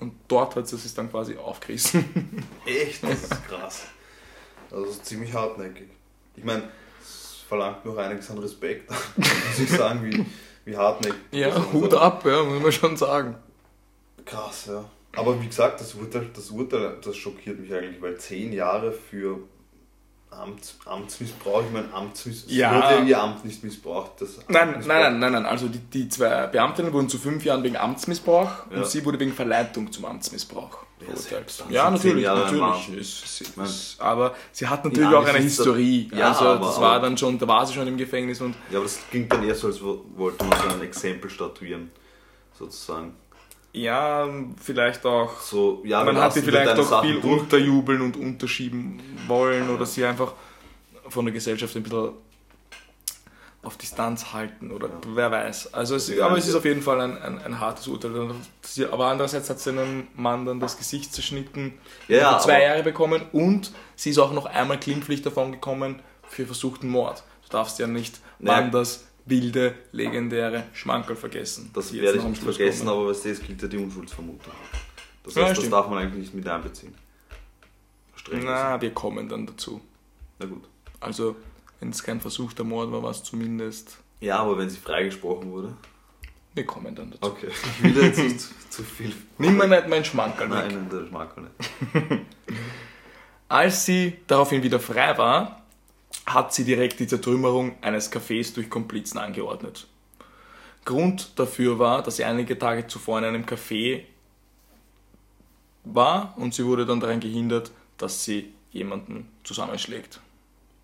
[0.00, 2.44] Und dort hat sie es dann quasi aufgerissen.
[2.66, 3.02] Echt?
[3.02, 3.82] Das ist krass.
[4.70, 5.88] Also das ist ziemlich hartnäckig.
[6.34, 6.64] Ich meine,
[7.02, 10.24] es verlangt noch einiges an Respekt, muss ich sagen, wie,
[10.64, 11.18] wie hartnäckig.
[11.32, 11.72] ja.
[11.72, 13.36] Hut ab, ja, muss man schon sagen.
[14.24, 14.84] Krass, ja.
[15.14, 19.40] Aber wie gesagt, das Urteil, das Urteil, das schockiert mich eigentlich, weil zehn Jahre für
[20.32, 22.90] Amts, Amtsmissbrauch, ich meine, Amtsmissbrauch, Ja.
[22.90, 24.12] ja ihr Amt nicht missbraucht.
[24.20, 25.46] Das Nein, Amtsmissbrauch- nein, nein, nein, nein.
[25.46, 28.78] Also die, die zwei Beamtinnen wurden zu fünf Jahren wegen Amtsmissbrauch Ja.
[28.78, 31.64] und sie wurde wegen Verleitung zum Amtsmissbrauch verurteilt.
[31.68, 33.22] Ja, natürlich, natürlich.
[33.40, 36.08] Es, meine, es, aber sie hat natürlich auch eine ist Historie.
[36.14, 38.76] Ja, also aber- das war dann schon, da war sie schon im Gefängnis und Ja,
[38.78, 41.90] aber das klingt dann eher so, als wo- wollte man so ein Exempel statuieren,
[42.58, 43.14] sozusagen.
[43.72, 44.28] Ja,
[44.60, 45.40] vielleicht auch.
[45.40, 47.40] So, ja, man hat sie vielleicht auch Sachen viel durch.
[47.42, 50.34] unterjubeln und unterschieben wollen oder sie einfach
[51.08, 52.10] von der Gesellschaft ein bisschen
[53.62, 54.94] auf Distanz halten oder Ja.
[55.14, 55.72] wer weiß.
[55.72, 58.30] Also es, Ja, aber es ist auf jeden Fall ein, ein, ein hartes Urteil.
[58.90, 61.74] Aber andererseits hat sie einem Mann dann das Gesicht zerschnitten,
[62.08, 66.88] Ja, zwei Jahre bekommen und sie ist auch noch einmal glimpflich davon gekommen für versuchten
[66.88, 67.22] Mord.
[67.44, 68.58] Du darfst ja nicht Naja.
[68.64, 71.70] Wanders wilde, legendäre Schmankerl vergessen.
[71.74, 73.00] Das werde ich nicht vergessen, kommen.
[73.02, 74.52] aber du, es gilt ja die Unschuldsvermutung.
[75.24, 75.72] Das Ja, heißt, das stimmt.
[75.72, 76.94] darf man eigentlich nicht mit einbeziehen.
[78.16, 79.80] Streng Na, wir kommen dann dazu.
[80.38, 80.64] Na gut.
[81.00, 81.36] Also,
[81.80, 83.98] wenn es kein versuchter Mord war, war es zumindest.
[84.20, 85.74] Ja, aber wenn sie freigesprochen wurde.
[86.54, 87.32] Wir kommen dann dazu.
[87.32, 87.48] Okay.
[87.48, 89.12] Ich will jetzt nicht zu, zu viel.
[89.38, 90.56] Nimm mir nicht meinen Schmankerl weg.
[90.68, 91.42] Nein, nein, das mag ich
[92.02, 92.20] nicht.
[93.48, 95.61] Als sie daraufhin wieder frei war,
[96.26, 99.86] hat sie direkt die Zertrümmerung eines Cafés durch Komplizen angeordnet.
[100.84, 104.02] Grund dafür war, dass sie einige Tage zuvor in einem Café
[105.84, 110.20] war und sie wurde dann daran gehindert, dass sie jemanden zusammenschlägt.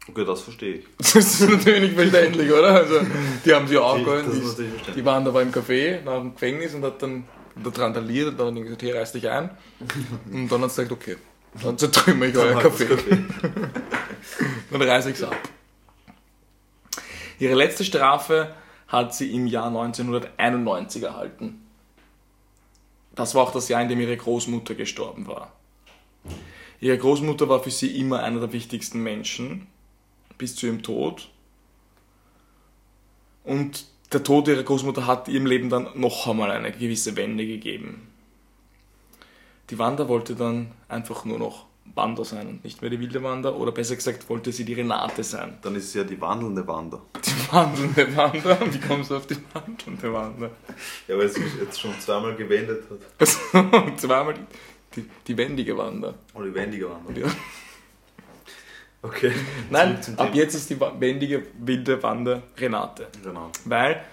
[0.09, 0.85] Okay, das verstehe ich.
[0.99, 2.69] Das ist natürlich nicht verständlich, oder?
[2.69, 3.01] Also,
[3.45, 6.83] die haben sie auch natürlich Die, die waren da beim Café nach dem Gefängnis und
[6.85, 7.25] hat dann
[7.57, 9.51] da randaliert und dann hat gesagt, hey, reiß dich ein.
[10.33, 11.17] Und dann hat sie gesagt, okay,
[11.63, 12.87] dann zertrümmer ich euer Kaffee.
[14.71, 15.37] Dann reiße ich ab.
[17.39, 18.55] Ihre letzte Strafe
[18.89, 21.65] hat sie im Jahr 1991 erhalten.
[23.15, 25.53] Das war auch das Jahr, in dem ihre Großmutter gestorben war.
[26.81, 29.67] Ihre Großmutter war für sie immer einer der wichtigsten Menschen,
[30.37, 31.29] bis zu ihrem Tod.
[33.45, 38.09] Und der Tod ihrer Großmutter hat ihrem Leben dann noch einmal eine gewisse Wende gegeben.
[39.71, 43.51] Die Wanda wollte dann einfach nur noch Wanda sein und nicht mehr die wilde Wanda,
[43.51, 45.59] oder besser gesagt wollte sie die Renate sein.
[45.63, 47.01] Dann ist es ja die wandelnde Wanda.
[47.25, 48.59] Die wandelnde Wanda.
[48.73, 50.51] Wie kommst du auf die wandelnde Wanda?
[51.07, 52.99] Ja, weil sie sich jetzt schon zweimal gewendet hat.
[53.19, 53.39] Also,
[53.97, 54.35] zweimal
[54.97, 56.15] die, die, wendige Wanda.
[56.35, 57.21] Oder die wendige Wanda.
[57.21, 57.27] Ja.
[59.03, 59.33] Okay.
[59.71, 63.07] Nein, Zum- zum ab jetzt ist die wendige wilde Wanda Renate.
[63.23, 63.51] Genau.
[63.65, 64.05] Weil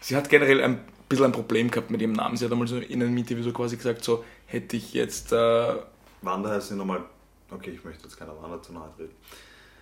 [0.00, 2.36] sie hat generell ein bisschen ein Problem gehabt mit ihrem Namen.
[2.36, 5.74] Sie hat einmal so in einem Interview so quasi gesagt, so hätte ich jetzt, äh,
[6.22, 7.04] Wanda heißt ja nochmal.
[7.50, 9.14] Okay, ich möchte jetzt keiner Wanda zu nahe treten.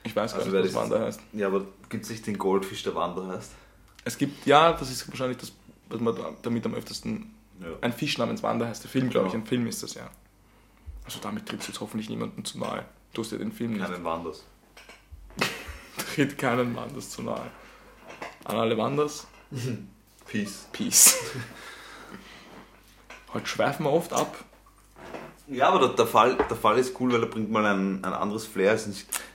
[0.04, 1.20] ich weiß gar Also nicht, wer was das- Wanda heißt.
[1.32, 3.52] Ja, aber gibt es nicht den Goldfisch, der Wanda heißt?
[4.04, 5.52] Es gibt, ja, das ist wahrscheinlich das,
[5.88, 7.66] was man da- damit am öftesten, Ja.
[7.82, 9.44] ein Fisch namens Wanda heißt der Film, glaube ich, Genau.
[9.44, 10.08] ein Film ist das, ja.
[11.04, 12.84] Also damit trittst du jetzt hoffentlich niemandem zu nahe.
[13.12, 13.84] Du hast ja den Film nicht.
[13.84, 14.44] Keinen Wanders.
[16.14, 17.50] Tritt keinen Wanders zu nahe.
[18.44, 19.26] An alle Wanders,
[20.26, 20.68] Peace.
[20.72, 21.16] Peace.
[23.34, 24.44] Heute schweifen wir oft ab.
[25.50, 28.12] Ja, aber der, der, Fall, der Fall ist cool, weil er bringt mal ein, ein
[28.12, 28.72] anderes Flair.
[28.74, 28.86] Es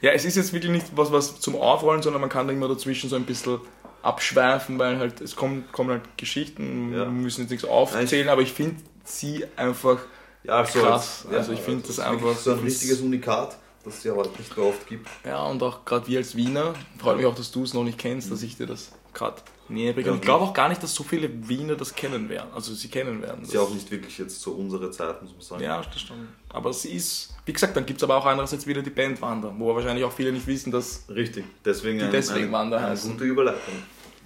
[0.02, 2.67] Ja, es ist jetzt wirklich nicht was, was zum Aufrollen, sondern man kann da immer
[2.67, 3.60] dazwischen so ein bisschen
[4.04, 6.99] abschweifen, weil halt es kommen, kommen halt Geschichten, Ja.
[6.99, 9.97] wir müssen jetzt nichts aufzählen, aber ich finde sie einfach
[10.43, 11.26] ja, also Krass.
[11.26, 14.30] als- Also ich finde das ist einfach- so ein richtiges Unikat, das es ja heute
[14.38, 15.08] nicht mehr oft gibt.
[15.26, 17.97] Ja, und auch gerade wir als Wiener, freut mich auch, dass du es noch nicht
[17.97, 19.38] kennst, dass ich dir das gerade
[19.69, 22.49] Und ich glaube auch gar nicht, dass so viele Wiener das kennen werden.
[22.54, 23.43] Also sie kennen werden.
[23.43, 25.63] Ist ja auch nicht wirklich jetzt so unsere Zeit, muss man sagen.
[25.63, 26.28] Ja, das stimmt.
[26.49, 29.54] Aber sie ist, wie gesagt, dann gibt es aber auch andererseits wieder die Band Wander,
[29.58, 31.06] wo wahrscheinlich auch viele nicht wissen, dass.
[31.10, 31.45] Richtig.
[31.63, 33.12] Deswegen, Die ein, deswegen eine, Wanda eine heißen.
[33.13, 33.73] gute Überleitung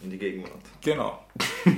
[0.02, 0.52] in die Gegenwart.
[0.82, 1.24] Genau.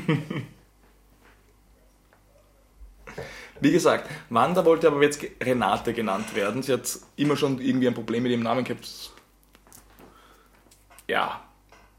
[3.62, 6.63] Wie gesagt, Wanda wollte aber jetzt Renate genannt werden.
[6.63, 8.88] Sie hat immer schon irgendwie ein Problem mit ihrem Namen gehabt.
[11.10, 11.41] Ja,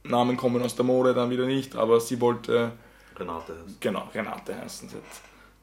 [0.04, 2.72] Namen kommen aus der Mode, dann wieder nicht, aber sie wollte,
[3.18, 3.80] Renate heißt.
[3.80, 4.88] genau, Renate heißen.
[4.88, 5.02] Sie hat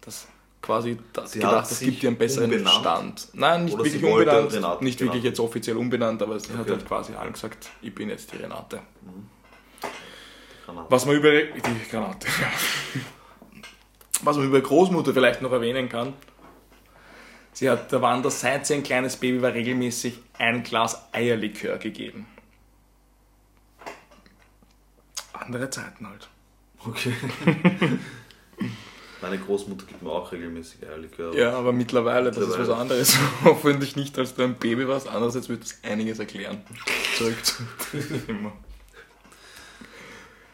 [0.02, 0.28] das
[0.62, 2.76] quasi das Sie gedacht, hat das gibt ihr einen besseren umbenannt?
[2.80, 3.28] Stand.
[3.34, 5.16] Nein, nicht Oder wirklich umbenannt, Renate nicht genannt?
[5.16, 6.72] wirklich jetzt offiziell umbenannt, aber sie hat Okay.
[6.72, 8.82] halt quasi allen gesagt, ich bin jetzt die Renate.
[10.68, 10.86] Renate.
[10.90, 12.28] Was man über die Granate.
[14.24, 16.14] Was man über Großmutter vielleicht noch erwähnen kann.
[17.54, 22.26] Sie hat der Wanda, seit sie ein kleines Baby war, regelmäßig ein Glas Eierlikör gegeben.
[25.48, 26.28] Andere Zeiten halt.
[26.86, 27.14] Okay.
[29.22, 31.34] Meine Großmutter gibt mir auch regelmäßig Eierlikör.
[31.34, 32.82] Ja, aber mittlerweile, das ist was Mittlerweile.
[32.82, 33.18] anderes.
[33.46, 35.08] Hoffentlich nicht, als du ein Baby warst.
[35.08, 36.62] Andererseits wird das einiges erklären.
[37.18, 37.64] Zurück zu
[38.28, 38.52] Thema.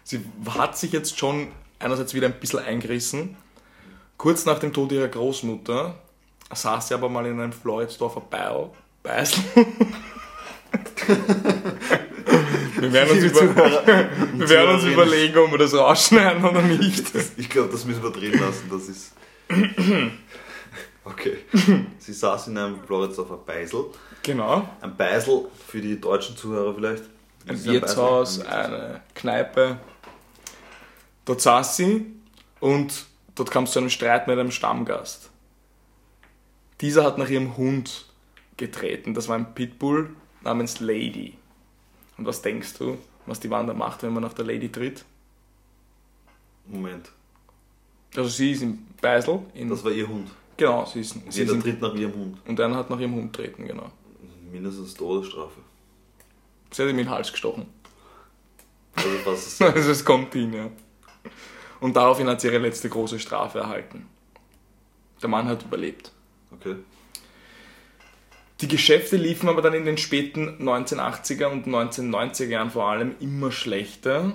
[0.04, 1.48] Sie hat sich jetzt schon
[1.80, 3.36] einerseits wieder ein bisschen eingerissen.
[4.18, 5.96] Kurz nach dem Tod ihrer Großmutter
[6.54, 8.70] saß sie aber mal in einem Floridsdorfer Beil.
[12.84, 13.42] Wir werden uns, über,
[14.34, 17.06] wir werden uns überlegen, ob wir das rausschneiden oder nicht.
[17.38, 18.70] Ich glaube, das müssen wir drin lassen.
[18.70, 19.14] Das ist.
[21.06, 21.38] Okay.
[21.98, 23.86] Sie saß in einem Floridsdorfer Beisel.
[24.22, 24.68] Genau.
[24.82, 27.04] Ein Beisel für die deutschen Zuhörer vielleicht.
[27.48, 28.40] ein Wirtshaus?
[28.40, 29.78] Ein eine Kneipe.
[31.26, 32.06] Dort saß sie
[32.60, 35.30] und dort kam es zu einem Streit mit einem Stammgast.
[36.82, 38.06] Dieser hat nach ihrem Hund
[38.58, 39.14] getreten.
[39.14, 40.10] Das war ein Pitbull
[40.42, 41.38] namens Lady.
[42.18, 45.04] Und was denkst du, was die Wanda macht, wenn man nach der Lady tritt?
[46.68, 47.12] Moment.
[48.16, 49.40] Also sie ist im Beisel.
[49.54, 50.30] In, Das war ihr Hund.
[50.56, 52.38] genau, sie ist, sie ist Jeder im, tritt nach ihrem Hund.
[52.48, 53.92] Und einer hat nach ihrem Hund treten, genau.
[54.52, 55.60] Mindestens Todesstrafe.
[56.72, 57.66] Sie hat ihm in den Hals gestochen.
[58.96, 60.70] Also was ist Also es kommt hin, ja.
[61.80, 64.08] Und daraufhin hat sie ihre letzte große Strafe erhalten.
[65.22, 66.12] Der Mann hat überlebt.
[66.52, 66.76] Okay.
[68.64, 73.52] Die Geschäfte liefen aber dann in den späten 1980er und 1990er Jahren vor allem immer
[73.52, 74.32] schlechter.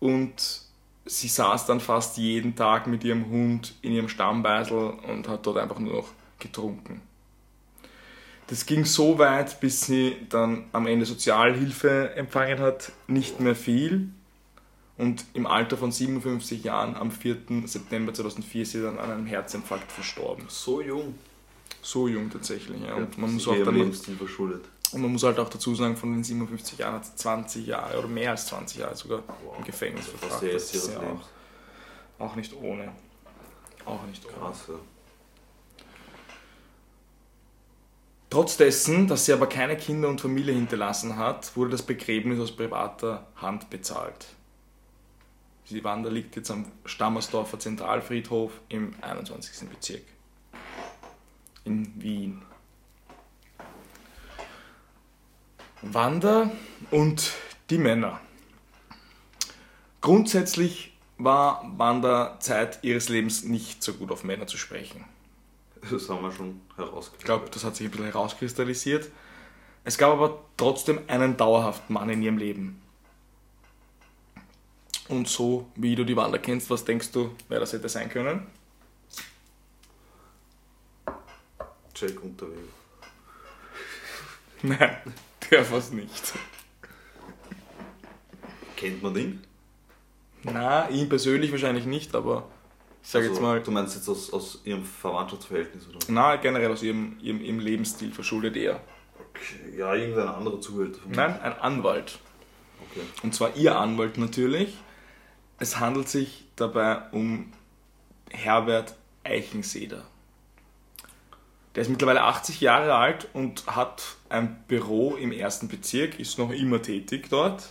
[0.00, 0.62] Und
[1.06, 5.58] sie saß dann fast jeden Tag mit ihrem Hund in ihrem Stammbeisel und hat dort
[5.58, 6.08] einfach nur noch
[6.40, 7.02] getrunken.
[8.48, 14.08] Das ging so weit, bis sie dann am Ende Sozialhilfe empfangen hat, nicht mehr viel.
[14.98, 17.36] Und im Alter von 57 Jahren, am 4.
[17.66, 20.46] September 2004, ist sie dann an einem Herzinfarkt verstorben.
[20.48, 21.14] So jung.
[21.82, 22.94] So jung tatsächlich, ja.
[22.94, 24.64] Und man, muss auch dann, Lebensstil verschuldet.
[24.92, 27.98] und man muss halt auch dazu sagen, von den 57 Jahren hat sie 20 Jahre
[27.98, 29.22] oder mehr als 20 Jahre sogar
[29.56, 30.42] im Gefängnis verbracht.
[30.42, 32.92] Das ist ja auch, auch nicht ohne.
[33.86, 34.34] Auch nicht ohne.
[34.34, 34.74] Krass, ja.
[38.28, 42.52] Trotz dessen, dass sie aber keine Kinder und Familie hinterlassen hat, wurde das Begräbnis aus
[42.52, 44.26] privater Hand bezahlt.
[45.68, 49.68] Die Wanda liegt jetzt am Stammersdorfer Zentralfriedhof im 21.
[49.68, 50.02] Bezirk
[51.64, 52.42] in Wien.
[55.82, 56.50] Wanda
[56.90, 57.32] und
[57.70, 58.20] die Männer.
[60.00, 65.04] Grundsätzlich war Wanda Zeit ihres Lebens nicht so gut auf Männer zu sprechen.
[65.90, 67.24] Das haben wir schon Ich herausgefunden.
[67.24, 69.10] glaube, das hat sich ein bisschen herauskristallisiert.
[69.84, 72.82] Es gab aber trotzdem einen dauerhaften Mann in ihrem Leben.
[75.08, 78.46] Und so wie du die Wanda kennst, was denkst du, wer das hätte sein können?
[82.00, 82.60] Jake Unterweger.
[84.62, 84.96] Nein,
[85.50, 86.32] der was nicht.
[88.76, 89.44] Kennt man den?
[90.42, 92.48] Na, ihn persönlich wahrscheinlich nicht, aber
[93.02, 95.98] ich sage Also, jetzt mal, Du meinst jetzt aus, aus ihrem Verwandtschaftsverhältnis oder?
[96.08, 98.80] na, generell aus ihrem, ihrem, ihrem Lebensstil verschuldet er.
[99.18, 99.76] Okay.
[99.78, 101.00] Ja, irgendein anderer Zuhälter.
[101.08, 102.18] Nein, ein Anwalt.
[102.90, 103.00] Okay.
[103.22, 104.76] Und zwar ihr Anwalt natürlich.
[105.58, 107.52] Es handelt sich dabei um
[108.30, 110.06] Herbert Eichenseder.
[111.74, 116.50] Der ist mittlerweile 80 Jahre alt und hat ein Büro im ersten Bezirk, ist noch
[116.50, 117.62] immer tätig dort.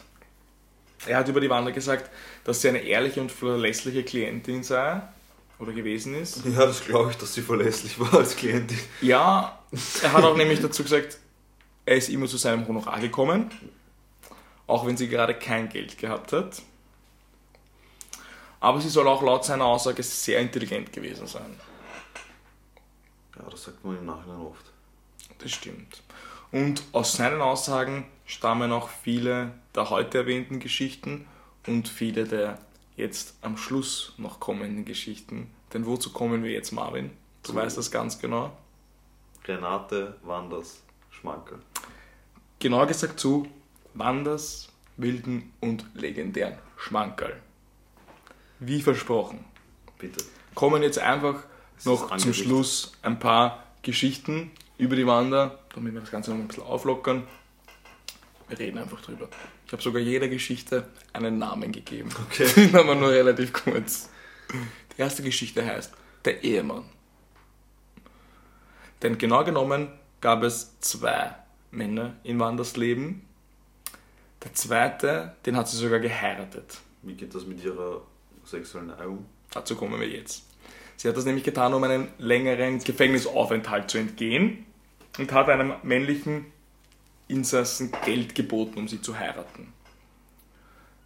[1.05, 2.09] Er hat über die Wanda gesagt,
[2.43, 5.01] dass sie eine ehrliche und verlässliche Klientin sei
[5.59, 6.45] oder gewesen ist.
[6.45, 8.79] Ja, das glaube ich, dass sie verlässlich war als Klientin.
[9.01, 9.59] Ja,
[10.01, 11.17] er hat auch nämlich dazu gesagt,
[11.85, 13.51] er ist immer zu seinem Honorar gekommen,
[14.67, 16.61] auch wenn sie gerade kein Geld gehabt hat.
[18.61, 21.55] Aber sie soll auch laut seiner Aussage sehr intelligent gewesen sein.
[23.39, 24.65] Ja, das sagt man im Nachhinein oft.
[25.39, 26.01] Das stimmt.
[26.51, 31.27] Und aus seinen Aussagen stammen auch viele der heute erwähnten Geschichten
[31.67, 32.57] und viele der
[32.97, 35.49] jetzt am Schluss noch kommenden Geschichten.
[35.73, 37.11] Denn wozu kommen wir jetzt, Marvin?
[37.43, 38.51] Du Zu- weißt das ganz genau.
[39.45, 41.59] Renate Wanders Schmankerl.
[42.59, 43.47] Genauer gesagt zu
[43.93, 47.39] Wanders, wilden und legendären Schmankerl.
[48.59, 49.45] Wie versprochen.
[49.97, 50.23] Bitte.
[50.55, 51.43] Kommen jetzt einfach
[51.85, 52.33] noch zum.
[52.33, 57.27] Schluss ein paar Geschichten über die Wander, damit wir das Ganze noch ein bisschen auflockern.
[58.47, 59.29] Wir reden einfach drüber.
[59.67, 62.09] Ich habe sogar jeder Geschichte einen Namen gegeben.
[62.27, 62.69] Okay.
[62.73, 64.09] aber nur relativ kurz.
[64.95, 65.93] Die erste Geschichte heißt
[66.25, 66.85] Der Ehemann.
[69.01, 69.89] Denn genau genommen
[70.21, 71.35] gab es zwei
[71.71, 73.25] Männer in Wanders Leben.
[74.43, 76.79] Der zweite, den hat sie sogar geheiratet.
[77.03, 78.01] Wie geht das mit ihrer
[78.45, 79.25] sexuellen Neigung?
[79.51, 80.48] Dazu kommen wir jetzt.
[80.99, 84.65] Sie hat das nämlich getan, um einen längeren Gefängnisaufenthalt zu entgehen
[85.17, 86.47] und hat einem männlichen
[87.29, 89.71] Insassen Geld geboten, um sie zu heiraten.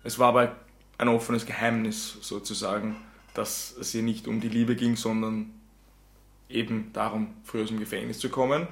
[0.03, 0.55] Es war aber
[0.97, 2.95] ein offenes Geheimnis sozusagen,
[3.35, 5.53] dass es ihr nicht um die Liebe ging, sondern
[6.49, 8.67] eben darum, früh aus dem Gefängnis zu kommen.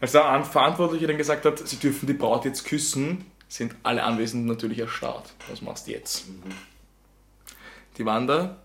[0.00, 4.04] Als der An- Verantwortliche dann gesagt hat, sie dürfen die Braut jetzt küssen, sind alle
[4.04, 5.34] Anwesenden natürlich erstarrt.
[5.50, 6.24] Was machst du jetzt?
[7.98, 8.61] Die Wanda,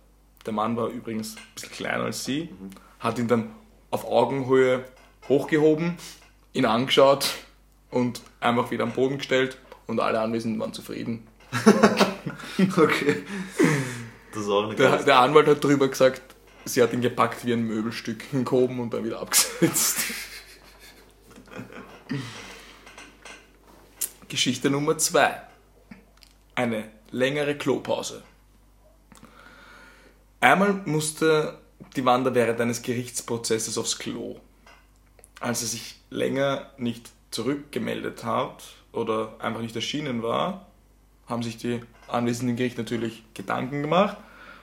[0.47, 2.49] der Mann war übrigens ein bisschen kleiner als sie,
[2.99, 3.51] hat ihn dann
[3.91, 4.85] auf Augenhöhe
[5.29, 5.97] hochgehoben,
[6.53, 7.35] ihn angeschaut
[7.91, 11.27] und einfach wieder am Boden gestellt und alle Anwesenden waren zufrieden.
[12.59, 13.23] Okay.
[14.33, 16.21] Das ist auch eine Der, der Anwalt hat drüber gesagt,
[16.65, 19.99] sie hat ihn gepackt wie ein Möbelstück, gehoben und dann wieder abgesetzt.
[24.27, 25.41] Geschichte Nummer zwei:
[26.55, 28.23] Eine längere Klopause.
[30.39, 31.57] Einmal musste
[31.95, 34.35] die Wanda während eines Gerichtsprozesses aufs Klo.
[35.39, 40.67] Als er sich länger nicht zurückgemeldet hat oder einfach nicht erschienen war,
[41.25, 44.17] haben sich die anwesenden Gericht natürlich Gedanken gemacht.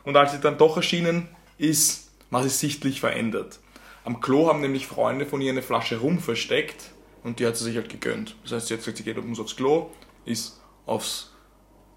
[0.04, 3.58] Und als sie dann doch erschienen ist, war sie sichtlich verändert.
[4.04, 6.92] Am Klo haben nämlich Freunde von ihr eine Flasche Rum versteckt
[7.24, 8.36] und die hat sie sich halt gegönnt.
[8.44, 9.90] Das heißt, sie hat gesagt, sie geht muss aufs Klo,
[10.24, 11.32] ist aufs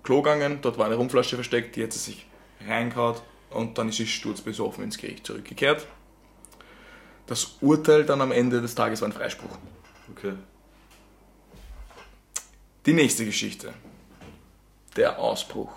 [0.04, 2.25] Klo gegangen, dort war eine Rumflasche versteckt, die hat sie sich
[2.65, 5.87] reingehaut und dann ist sie sturzbesoffen ins Gericht zurückgekehrt.
[7.25, 9.58] Das Urteil dann am Ende des Tages war ein Freispruch.
[10.12, 10.33] Okay.
[12.85, 13.73] Die nächste Geschichte.
[14.95, 15.71] Der Ausbruch.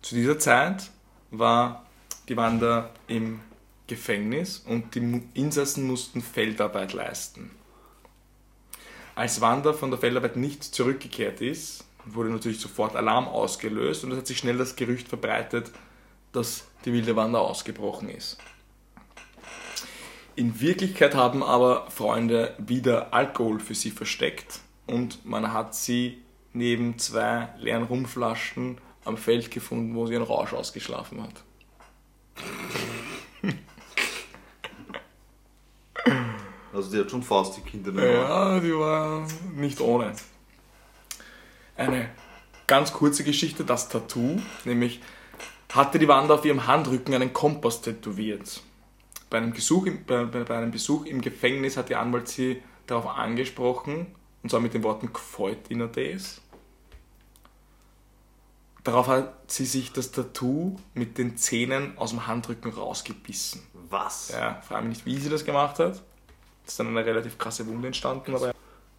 [0.00, 0.90] Zu dieser Zeit
[1.30, 1.86] war
[2.28, 3.40] die Wanda im
[3.86, 7.50] Gefängnis und die Insassen mussten Feldarbeit leisten.
[9.14, 14.18] Als Wanda von der Feldarbeit nicht zurückgekehrt ist, wurde natürlich sofort Alarm ausgelöst und es
[14.18, 15.70] hat sich schnell das Gerücht verbreitet,
[16.32, 18.38] dass die wilde Wanda ausgebrochen ist.
[20.36, 26.18] In Wirklichkeit haben aber Freunde wieder Alkohol für sie versteckt und man hat sie
[26.52, 31.44] neben zwei leeren Rumflaschen am Feld gefunden, wo sie einen Rausch ausgeschlafen hat.
[36.72, 37.96] Also die hat schon faustig Ohren.
[37.96, 39.24] Ja, die war
[39.54, 40.12] nicht ohne.
[41.76, 42.08] Eine
[42.66, 45.00] ganz kurze Geschichte, das Tattoo, nämlich
[45.72, 48.62] hatte die Wanda auf ihrem Handrücken einen Kompass tätowiert.
[49.28, 53.06] Bei einem, Besuch im, bei, bei einem Besuch im Gefängnis hat der Anwalt sie darauf
[53.06, 54.06] angesprochen,
[54.42, 56.40] und zwar mit den Worten Gefreut in des.
[58.84, 63.62] Darauf hat sie sich das Tattoo mit den Zähnen aus dem Handrücken rausgebissen.
[63.88, 64.30] Was?
[64.30, 66.02] Ja, frage mich nicht, wie sie das gemacht hat.
[66.66, 68.34] Ist dann eine relativ krasse Wunde entstanden.
[68.34, 68.54] Aber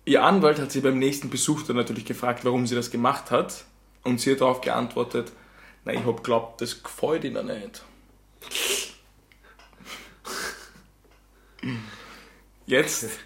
[0.06, 3.66] Ihr Anwalt hat sie beim nächsten Besuch dann natürlich gefragt, warum sie das gemacht hat.
[4.04, 5.32] Und sie hat darauf geantwortet,
[5.84, 7.84] na, ich hab glaubt, das gefällt ihnen nicht.
[12.68, 13.20] Jetzt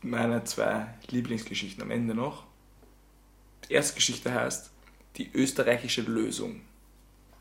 [0.00, 2.44] meine zwei Lieblingsgeschichten am Ende noch.
[3.68, 4.70] Die erste Geschichte heißt
[5.16, 6.62] Die österreichische Lösung.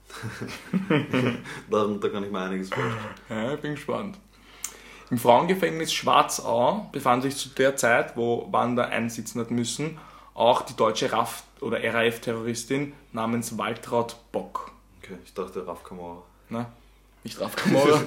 [1.69, 2.97] Darunter kann ich mir einiges vorstellen.
[3.29, 4.17] Ja, ich bin gespannt.
[5.11, 9.99] Im Frauengefängnis Schwarzau befand sich zu der Zeit, wo Wanda einsitzen hat müssen,
[10.33, 14.71] auch die deutsche RAF- oder RAF-Terroristin namens Waltraud Bock.
[15.01, 16.23] Okay, ich dachte Raf Kamara.
[16.49, 16.71] Na,
[17.23, 18.01] nicht RAF Kamora.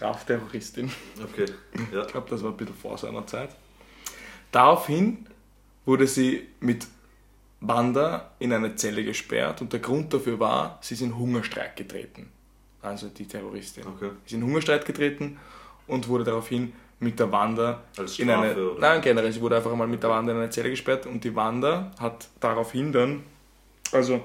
[0.00, 0.90] RAF-Terroristin.
[1.22, 1.46] Okay,
[1.92, 2.02] ja.
[2.02, 3.50] Ich glaube, das war ein bisschen vor seiner Zeit.
[4.52, 5.26] Daraufhin
[5.86, 6.86] wurde sie mit
[7.60, 12.30] Wanda in eine Zelle gesperrt und der Grund dafür war, sie ist in Hungerstreik getreten.
[12.82, 13.86] Also die Terroristin.
[13.86, 14.10] Okay.
[14.24, 15.38] Ist in Hungerstreik getreten
[15.86, 18.70] und wurde daraufhin mit der Wanda Als in Strafe, eine.
[18.70, 18.80] oder?
[18.80, 21.34] Nein, generell, sie wurde einfach mal mit der Wanda in eine Zelle gesperrt und die
[21.34, 23.24] Wanda hat daraufhin dann.
[23.92, 24.22] Also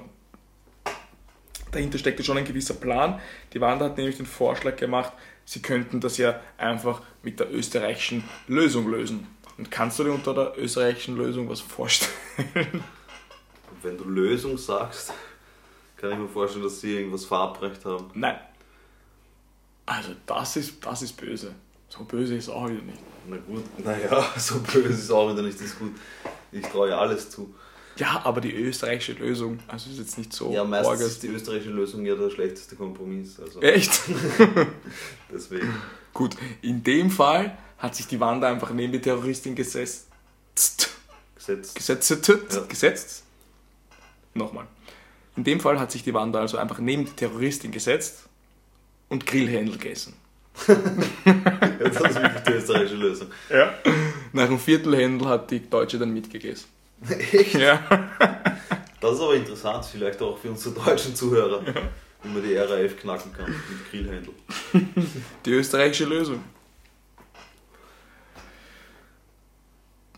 [1.72, 3.18] dahinter steckte schon ein gewisser Plan.
[3.52, 5.12] Die Wanda hat nämlich den Vorschlag gemacht,
[5.44, 9.26] sie könnten das ja einfach mit der österreichischen Lösung lösen.
[9.58, 12.84] Und kannst du dir unter der österreichischen Lösung was vorstellen?
[13.82, 15.12] Wenn du Lösung sagst,
[15.96, 18.10] kann ich mir vorstellen, dass sie irgendwas verabreicht haben.
[18.14, 18.38] Nein.
[19.86, 21.54] Also das ist, das ist böse.
[21.88, 22.98] So böse ist auch wieder nicht.
[23.28, 25.92] Na gut, naja, so böse ist auch wieder nicht das gut.
[26.52, 27.54] Ich traue ja alles zu.
[27.96, 30.52] Ja, aber die österreichische Lösung, also ist jetzt nicht so.
[30.52, 31.00] Ja, meistens arg.
[31.00, 33.40] ist die österreichische Lösung ja der schlechteste Kompromiss.
[33.40, 34.02] Also Echt?
[35.32, 35.74] deswegen.
[36.12, 40.08] Gut, in dem Fall hat sich die Wanda einfach neben die Terroristin gesetzt.
[41.36, 41.74] Gesetz.
[41.74, 42.28] Gesetzt.
[42.28, 42.60] Ja.
[42.68, 43.24] Gesetzt.
[44.34, 44.66] Nochmal.
[45.36, 48.28] In dem Fall hat sich die Wanda also einfach neben die Terroristin gesetzt
[49.08, 50.14] und Grillhändel gegessen.
[50.68, 50.74] Ja,
[51.78, 53.28] das ist wirklich die österreichische Lösung.
[53.50, 53.74] Ja.
[54.32, 56.66] Nach einem Viertelhändel hat die Deutsche dann mitgegessen.
[57.08, 57.54] Echt?
[57.54, 57.82] Ja.
[59.00, 61.62] Das ist aber interessant, vielleicht auch für unsere deutschen Zuhörer,
[62.22, 64.32] wie man die RAF knacken kann mit Grillhändel.
[65.44, 66.42] Die österreichische Lösung.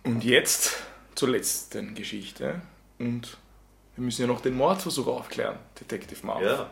[0.05, 0.77] Und jetzt
[1.17, 2.63] zur letzten Geschichte.
[2.99, 3.37] Und
[3.99, 6.41] wir müssen ja noch den Mordversuch aufklären, Detective Marv.
[6.41, 6.71] Ja,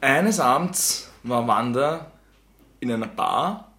[0.00, 2.12] Eines Abends war Wanda
[2.80, 3.72] in einer Bar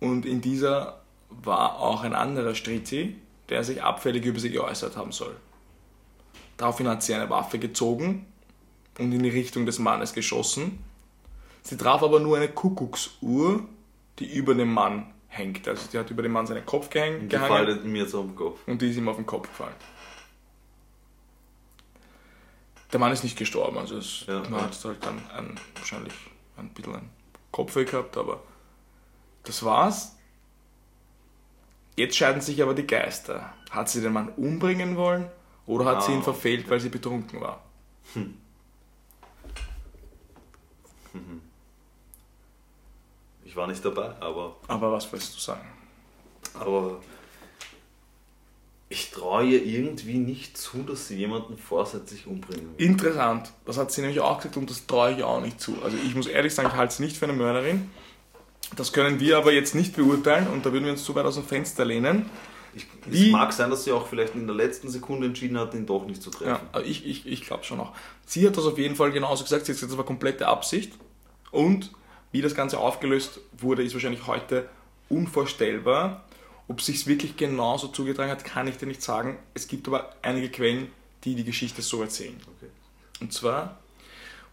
[0.00, 3.16] und in dieser war auch ein anderer Strizi,
[3.48, 5.36] der sich abfällig über sie geäußert haben soll.
[6.56, 8.26] Daraufhin hat sie eine Waffe gezogen
[8.98, 10.84] und in die Richtung des Mannes geschossen.
[11.62, 13.64] Sie traf aber nur eine Kuckucksuhr,
[14.18, 15.66] die über dem Mann hängt.
[15.66, 18.26] Also die hat über dem Mann seinen Kopf gehäng- die gehangen fallen mir jetzt auf
[18.26, 18.60] den Kopf.
[18.66, 19.74] und die ist ihm auf den Kopf gefallen.
[22.92, 24.40] Der Mann ist nicht gestorben, also es, Ja.
[24.50, 26.12] man hat halt dann ein, wahrscheinlich
[26.56, 27.10] ein bisschen ein
[27.52, 28.42] Kopfweh gehabt, aber
[29.44, 30.16] das war's.
[31.96, 33.52] Jetzt scheiden sich aber die Geister.
[33.70, 35.30] Hat sie den Mann umbringen wollen
[35.66, 37.62] oder hat sie ihn Ah, verfehlt, weil sie betrunken war?
[43.50, 45.66] Ich war nicht dabei, aber, Aber was willst du sagen?
[46.54, 47.00] aber
[48.88, 52.86] ich traue ihr irgendwie nicht zu, dass sie jemanden vorsätzlich umbringen will.
[52.86, 55.76] Interessant, das hat sie nämlich auch gesagt und das traue ich auch nicht zu.
[55.82, 57.90] Also ich muss ehrlich sagen, ich halte sie nicht für eine Mörderin.
[58.76, 61.34] Das können wir aber jetzt nicht beurteilen und da würden wir uns zu weit aus
[61.34, 62.30] dem Fenster lehnen.
[62.72, 65.74] Ich, Wie- es mag sein, dass sie auch vielleicht in der letzten Sekunde entschieden hat,
[65.74, 66.50] ihn doch nicht zu treffen.
[66.50, 67.92] Ja, aber ich, ich, ich glaube schon auch.
[68.26, 69.66] Sie hat das auf jeden Fall genauso gesagt.
[69.66, 70.92] Sie hat gesagt, das war komplette Absicht.
[71.50, 71.90] Und
[72.32, 74.68] wie das Ganze aufgelöst wurde, ist wahrscheinlich heute
[75.08, 76.24] unvorstellbar.
[76.68, 79.38] Ob sich wirklich genauso zugetragen hat, kann ich dir nicht sagen.
[79.54, 80.88] Es gibt aber einige Quellen,
[81.24, 82.36] die die Geschichte so erzählen.
[82.56, 82.70] Okay.
[83.20, 83.80] Und zwar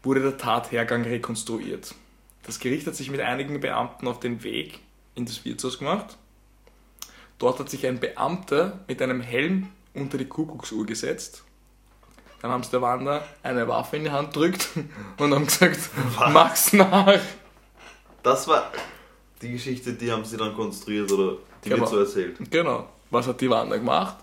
[0.04, 1.94] wurde der Tathergang rekonstruiert.
[2.44, 4.80] Das Gericht hat sich mit einigen Beamten auf den Weg
[5.16, 6.18] in das Wirtshaus gemacht.
[7.40, 11.44] Dort hat sich ein Beamter mit einem Helm unter die Kuckucksuhr gesetzt.
[12.42, 14.70] Dann haben sie der Wanda eine Waffe in die Hand gedrückt
[15.18, 15.90] und haben gesagt,
[16.32, 17.20] mach's nach.
[18.28, 18.70] Das war
[19.42, 21.82] die Geschichte, die haben sie dann konstruiert oder die Genau.
[21.84, 22.36] wird so erzählt.
[22.52, 22.90] Genau.
[23.10, 24.18] was hat die Wanda gemacht?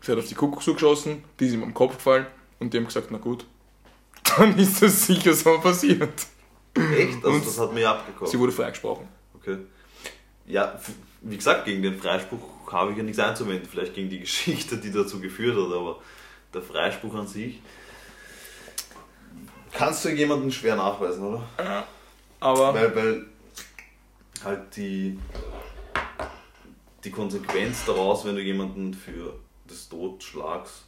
[0.00, 2.26] Sie hat auf die Kuckucksuhr geschossen, die ist ihm am Kopf gefallen
[2.58, 3.44] und die haben gesagt, na gut,
[4.38, 6.26] dann ist das sicher so passiert.
[6.74, 7.16] Echt?
[7.16, 8.30] Also Und das hat mir abgekommen.
[8.30, 9.06] Sie wurde freigesprochen.
[9.34, 9.58] Okay.
[10.46, 10.80] Ja,
[11.20, 13.68] wie gesagt, gegen den Freispruch habe ich ja nichts einzuwenden.
[13.70, 16.00] Vielleicht gegen die Geschichte, die dazu geführt hat, aber
[16.54, 17.60] der Freispruch an sich.
[19.70, 21.42] Kannst du jemanden schwer nachweisen, oder?
[22.42, 23.26] Aber Weil, weil
[24.44, 25.16] halt die,
[27.04, 29.38] die Konsequenz daraus, wenn du jemanden für
[29.70, 30.86] des Totschlags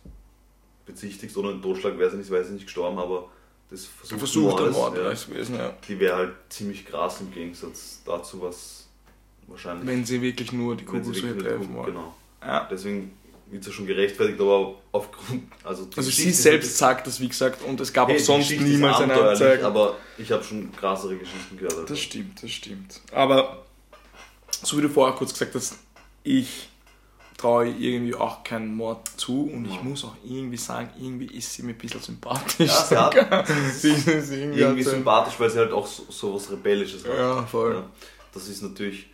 [0.84, 3.28] bezichtigst, oder ein Totschlag wäre sie nicht, weil sie nicht gestorben, aber
[3.70, 5.72] das Versuch versuchter Mord ja, ist gewesen, ja.
[5.86, 8.88] die wäre halt ziemlich krass im Gegensatz dazu, was
[9.46, 9.86] wahrscheinlich.
[9.86, 11.66] Wenn sie wirklich nur die Kuckucksuhr wirklich hätte.
[11.86, 12.14] Genau.
[12.42, 12.68] Ja.
[12.68, 13.12] Deswegen
[13.54, 15.44] wird es ja schon gerechtfertigt, aber aufgrund.
[15.62, 18.50] Also, Also sie selbst ist- sagt das, wie gesagt, und es gab Hey, auch sonst
[18.50, 19.64] ist niemals eine Anzeige.
[19.64, 21.72] Aber ich habe schon krassere Geschichten gehört.
[21.74, 21.86] Also.
[21.86, 23.00] Das stimmt, das stimmt.
[23.12, 23.64] Aber
[24.62, 25.76] so wie du vorher kurz gesagt hast,
[26.22, 26.68] ich
[27.36, 31.62] traue irgendwie auch keinen Mord zu und ich muss auch irgendwie sagen, irgendwie ist sie
[31.62, 32.68] mir ein bisschen sympathisch.
[32.70, 36.50] Ja, sie hat- sie ist irgendwie, irgendwie sympathisch, weil sie halt auch so, so was
[36.50, 37.16] Rebellisches hat.
[37.16, 37.74] Ja, voll.
[37.74, 37.90] Ja,
[38.32, 39.06] das ist natürlich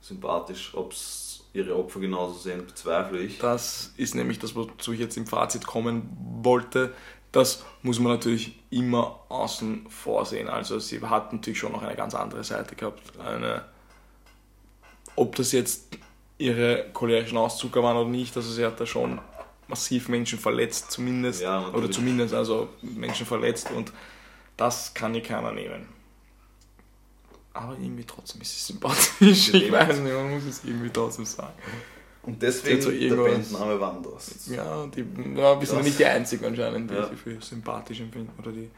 [0.00, 0.70] sympathisch.
[0.74, 1.21] Ob es
[1.54, 3.38] ihre Opfer genauso sehen, bezweifle ich.
[3.38, 6.08] Das ist nämlich das, wozu ich jetzt im Fazit kommen
[6.42, 6.92] wollte.
[7.30, 10.48] Das muss man natürlich immer außen vor sehen.
[10.48, 13.02] Also sie hat natürlich schon noch eine ganz andere Seite gehabt.
[13.18, 13.64] Eine,
[15.16, 15.98] ob das jetzt
[16.38, 19.20] ihre cholerischen Auszucker waren oder nicht, also sie hat da schon
[19.68, 21.42] massiv Menschen verletzt, zumindest.
[21.42, 23.92] Ja, oder zumindest also Menschen verletzt und
[24.56, 25.88] das kann ihr keiner nehmen.
[27.54, 29.52] Aber irgendwie trotzdem ist sie sympathisch.
[29.54, 31.52] Ich weiß nicht, man muss es irgendwie trotzdem sagen.
[32.22, 34.46] Und deswegen so der Bandname Wanders.
[34.46, 37.08] Ja, die, ja, wir sind Das- nicht die Einzigen anscheinend, die Ja.
[37.08, 38.70] sie für sympathisch empfinden oder die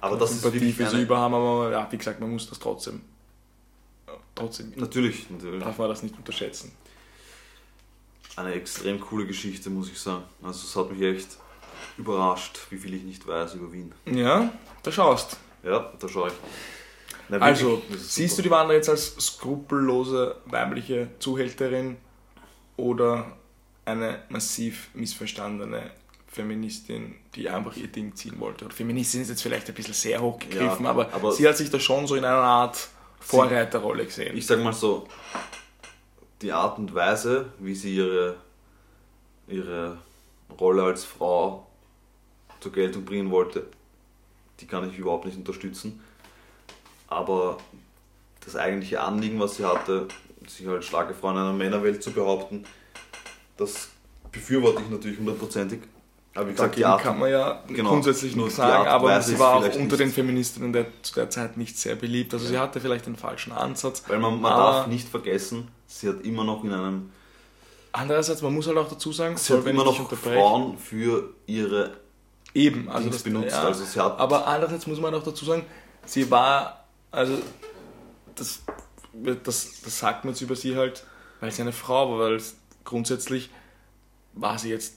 [0.00, 2.30] Aber das ist Sympathie wirklich für sie eine, über haben, aber ja, wie gesagt, man
[2.30, 3.00] muss das trotzdem,
[4.06, 6.72] ja, trotzdem natürlich, natürlich darf man das nicht unterschätzen.
[8.36, 10.24] eine extrem coole Geschichte, muss ich sagen.
[10.42, 11.36] Also es hat mich echt
[11.98, 13.92] überrascht, wie viel ich nicht weiß über Wien.
[14.06, 14.52] Ja,
[14.82, 15.36] da schaust.
[15.62, 16.34] Ja, da schaue ich.
[17.38, 21.96] Na, Also, siehst du die Wanda jetzt als skrupellose weibliche Zuhälterin
[22.76, 23.24] oder
[23.86, 25.90] eine massiv missverstandene
[26.26, 28.66] Feministin, die einfach ihr Ding ziehen wollte?
[28.66, 31.70] Oder Feministin ist jetzt vielleicht ein bisschen sehr hochgegriffen, Ja, aber, aber- sie hat sich
[31.70, 32.88] da schon so in einer Art
[33.20, 34.36] Vorreiterrolle gesehen.
[34.36, 35.06] Ich sag mal so,
[36.42, 38.36] die Art und Weise, wie sie ihre,
[39.48, 39.96] ihre
[40.60, 41.66] Rolle als Frau
[42.60, 43.66] zur Geltung bringen wollte,
[44.60, 46.00] die kann ich überhaupt nicht unterstützen.
[47.12, 47.58] Aber
[48.44, 50.08] das eigentliche Anliegen, was sie hatte,
[50.46, 52.64] sich als starke Frau in einer Männerwelt zu behaupten,
[53.56, 53.88] das
[54.30, 55.80] befürworte ich natürlich hundertprozentig.
[56.34, 59.56] Aber wie gesagt, die Dagegen kann man ja genau, grundsätzlich nur sagen, aber sie war
[59.56, 62.32] auch unter den Feministinnen der, zu der Zeit nicht sehr beliebt.
[62.32, 64.02] Also sie hatte vielleicht einen falschen Ansatz.
[64.08, 67.10] weil man, man darf nicht vergessen, sie hat immer noch in einem
[67.92, 71.90] Andererseits, man muss halt auch dazu sagen, Sie hat immer noch Frauen für ihre
[72.54, 73.50] eben, also Dings das benutzt.
[73.50, 75.66] Ja, Also sie hat aber andererseits muss man auch dazu sagen,
[76.06, 76.81] sie war,
[77.12, 77.38] also
[78.34, 78.62] das,
[79.44, 81.04] das, das sagt man jetzt über sie halt,
[81.40, 83.50] weil sie eine Frau war, weil es grundsätzlich
[84.34, 84.94] war sie jetzt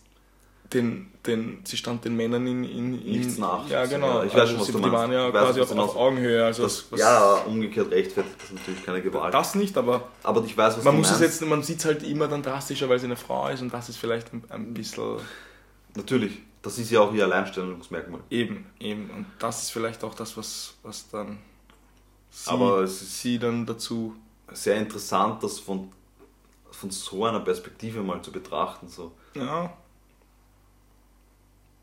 [0.73, 3.69] den, den, sie stand den Männern in, in, in Nichts nach.
[3.69, 4.23] Ja, genau.
[4.23, 4.97] Ich weiß also schon, was sie, du die meinst.
[4.97, 5.95] waren ja quasi auf, auf.
[5.95, 6.43] Augenhöhe.
[6.43, 9.33] Also das, ja, umgekehrt rechtfertigt das natürlich keine Gewalt.
[9.33, 11.41] das nicht, aber aber ich weiß, was man du muss es meinst.
[11.41, 13.89] jetzt, man sieht es halt immer dann drastischer, weil sie eine Frau ist und das
[13.89, 15.19] ist vielleicht ein, ein bisschen
[15.95, 18.19] Natürlich, das ist ja auch ihr Alleinstellungsmerkmal.
[18.29, 19.09] eben, eben.
[19.11, 21.37] Und das ist vielleicht auch das, was, was dann
[22.43, 24.15] sie, Aber es ist- sie dann dazu.
[24.51, 25.91] Sehr interessant, das von,
[26.71, 28.87] von so einer Perspektive mal zu betrachten.
[28.89, 29.11] So.
[29.35, 29.73] Ja,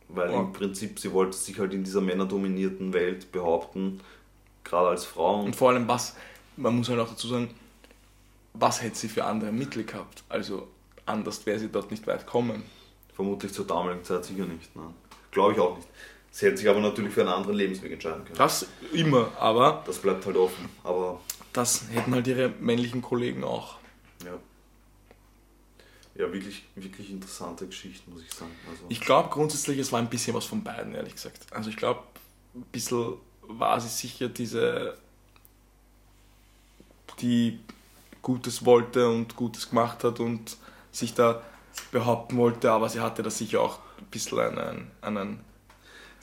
[0.09, 0.41] Weil Ja.
[0.41, 4.01] im Prinzip, sie wollte sich halt in dieser männerdominierten Welt behaupten,
[4.63, 5.41] gerade als Frau.
[5.43, 6.15] und vor allem was,
[6.57, 7.49] man muss halt auch dazu sagen,
[8.53, 10.23] was hätte sie für andere Mittel gehabt?
[10.29, 10.69] Also
[11.07, 12.63] anders wäre sie dort nicht weit kommen.
[13.15, 14.75] vermutlich zur damaligen Zeit sicher nicht.
[14.77, 14.95] Nein.
[15.31, 15.89] Glaube ich auch nicht.
[16.35, 18.39] Sie hätte sich aber natürlich für einen anderen Lebensweg entscheiden können.
[18.39, 20.67] Das immer, aber Das bleibt halt offen.
[20.83, 21.21] Aber
[21.53, 23.77] das hätten halt ihre männlichen Kollegen auch.
[24.25, 24.33] Ja.
[26.15, 28.51] Ja, wirklich, wirklich interessante Geschichten, muss ich sagen.
[28.71, 31.39] Also, Ich glaube grundsätzlich, es war ein bisschen was von beiden, ehrlich gesagt.
[31.53, 32.01] Also ich glaube,
[32.55, 34.97] ein bisschen war sie sicher diese,
[37.21, 37.61] die
[38.23, 40.57] Gutes wollte und Gutes gemacht hat und
[40.93, 41.43] sich da
[41.91, 45.52] behaupten wollte, aber sie hatte da sicher auch ein bisschen einen, einen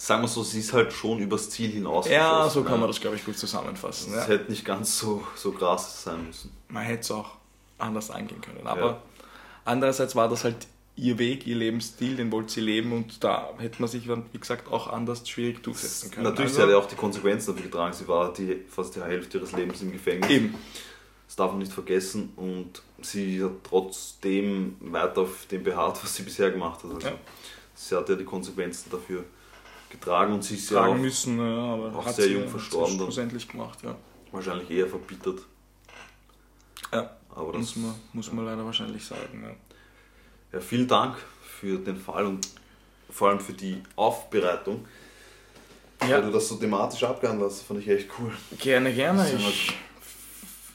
[0.01, 2.07] sagen wir so, sie ist halt schon übers Ziel hinaus.
[2.09, 4.13] ja, so kann man das, glaube ich, gut zusammenfassen.
[4.13, 4.27] Es Ja.
[4.33, 6.51] hätte nicht ganz so, so krass sein müssen.
[6.69, 7.31] Man hätte es auch
[7.77, 8.65] anders angehen können.
[8.65, 9.01] Aber Ja.
[9.65, 13.81] andererseits war das halt ihr Weg, ihr Lebensstil, den wollte sie leben und da hätte
[13.81, 16.23] man sich, dann, wie gesagt, auch anders schwierig durchsetzen können.
[16.23, 17.93] Natürlich, Also- sie hat ja auch die Konsequenzen dafür getragen.
[17.93, 20.29] Sie war die, fast die Hälfte ihres Lebens im Gefängnis.
[20.29, 20.55] Eben.
[21.27, 26.23] Das darf man nicht vergessen und sie hat trotzdem weiter auf dem beharrt, was sie
[26.23, 26.91] bisher gemacht hat.
[26.93, 27.13] Also Ja.
[27.75, 29.23] Sie hat ja die Konsequenzen dafür
[29.89, 32.49] getragen und sie ist ja auch müssen, ja, aber auch hat sehr sie, jung hat
[32.51, 33.07] verstorben dann.
[33.07, 33.95] schlussendlich gemacht, ja.
[34.31, 35.39] wahrscheinlich eher verbittert.
[36.91, 39.43] Ja, Aber das, muss man, muss man leider wahrscheinlich sagen.
[39.43, 40.57] Ja.
[40.57, 42.47] ja, vielen Dank für den Fall und
[43.09, 44.85] vor allem für die Aufbereitung.
[45.99, 46.21] Weil Ja.
[46.21, 48.31] du das so thematisch abgehandelt hast, fand ich echt cool.
[48.57, 49.25] Gerne, gerne.
[49.25, 49.73] Sehr Ich,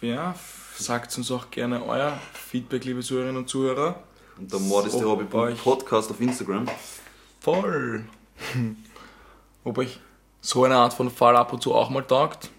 [0.03, 0.35] ja,
[0.77, 4.03] sagt uns auch gerne euer Feedback, liebe Zuhörerinnen und Zuhörer.
[4.37, 6.67] Und der Mord ist der Ob Hobby Podcast auf Instagram.
[7.41, 8.05] Voll.
[9.65, 9.99] Ob euch
[10.41, 12.51] so eine Art von Fall ab und zu auch mal taugt,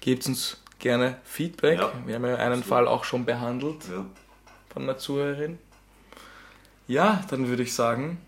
[0.00, 1.78] gebt uns gerne Feedback.
[1.78, 1.92] Ja.
[2.06, 4.06] Wir haben ja einen Fall auch schon behandelt Ja.
[4.72, 5.58] von einer Zuhörerin.
[6.88, 8.18] Ja, dann würde ich sagen,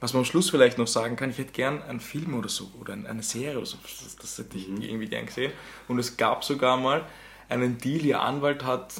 [0.00, 2.70] was man am Schluss vielleicht noch sagen kann, ich hätte gern einen Film oder so
[2.80, 5.52] oder ein- eine Serie oder so, das, das hätte ich irgendwie gern gesehen.
[5.88, 7.04] Und es gab sogar mal
[7.48, 8.94] einen Deal, ihr Anwalt hat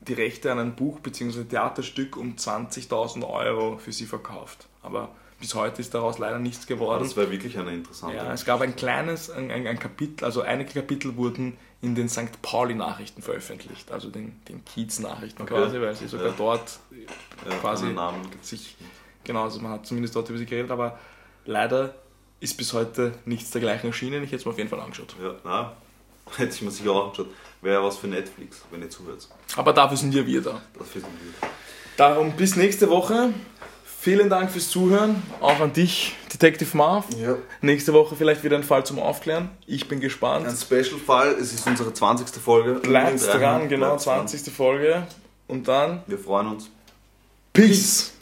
[0.00, 1.44] die Rechte an ein Buch bzw.
[1.44, 4.66] Theaterstück um 20.000 Euro für sie verkauft.
[4.82, 5.10] Aber
[5.44, 7.02] bis heute ist daraus leider nichts geworden.
[7.04, 8.16] das wäre wirklich eine interessante.
[8.16, 12.08] Ja, es gab ein kleines, ein, ein, ein Kapitel, also einige Kapitel wurden in den
[12.08, 12.40] St.
[12.40, 15.52] Pauli-Nachrichten veröffentlicht, also den, den Kiez-Nachrichten Okay.
[15.52, 16.34] quasi, weil sie sogar Ja.
[16.38, 16.78] dort
[17.46, 18.74] ja, quasi Namen sich,
[19.22, 20.98] genau, also man hat zumindest dort über sie geredet, aber
[21.44, 21.94] leider
[22.40, 24.22] ist bis heute nichts dergleichen erschienen.
[24.22, 25.14] Ich hätte es mir auf jeden Fall angeschaut.
[25.22, 25.76] Ja, na,
[26.38, 27.28] hätte ich mir sicher auch angeschaut.
[27.60, 29.28] Wäre was für Netflix, wenn ihr zuhört.
[29.56, 30.62] Aber dafür sind ja wir da.
[30.78, 31.48] Das finden wir.
[31.98, 33.34] Darum bis nächste Woche.
[34.04, 37.06] Vielen Dank fürs Zuhören, auch an dich, Detective Marv.
[37.18, 37.36] Ja.
[37.62, 39.48] Nächste Woche vielleicht wieder ein Fall zum Aufklären.
[39.66, 40.46] Ich bin gespannt.
[40.46, 42.28] Ein Special-Fall, es ist unsere 20.
[42.36, 42.74] Folge.
[42.80, 44.28] Bleibt dran, genau, bleibt's dran.
[44.28, 44.52] 20.
[44.52, 45.06] Folge.
[45.48, 46.68] Und dann Wir freuen uns.
[47.54, 48.12] Peace.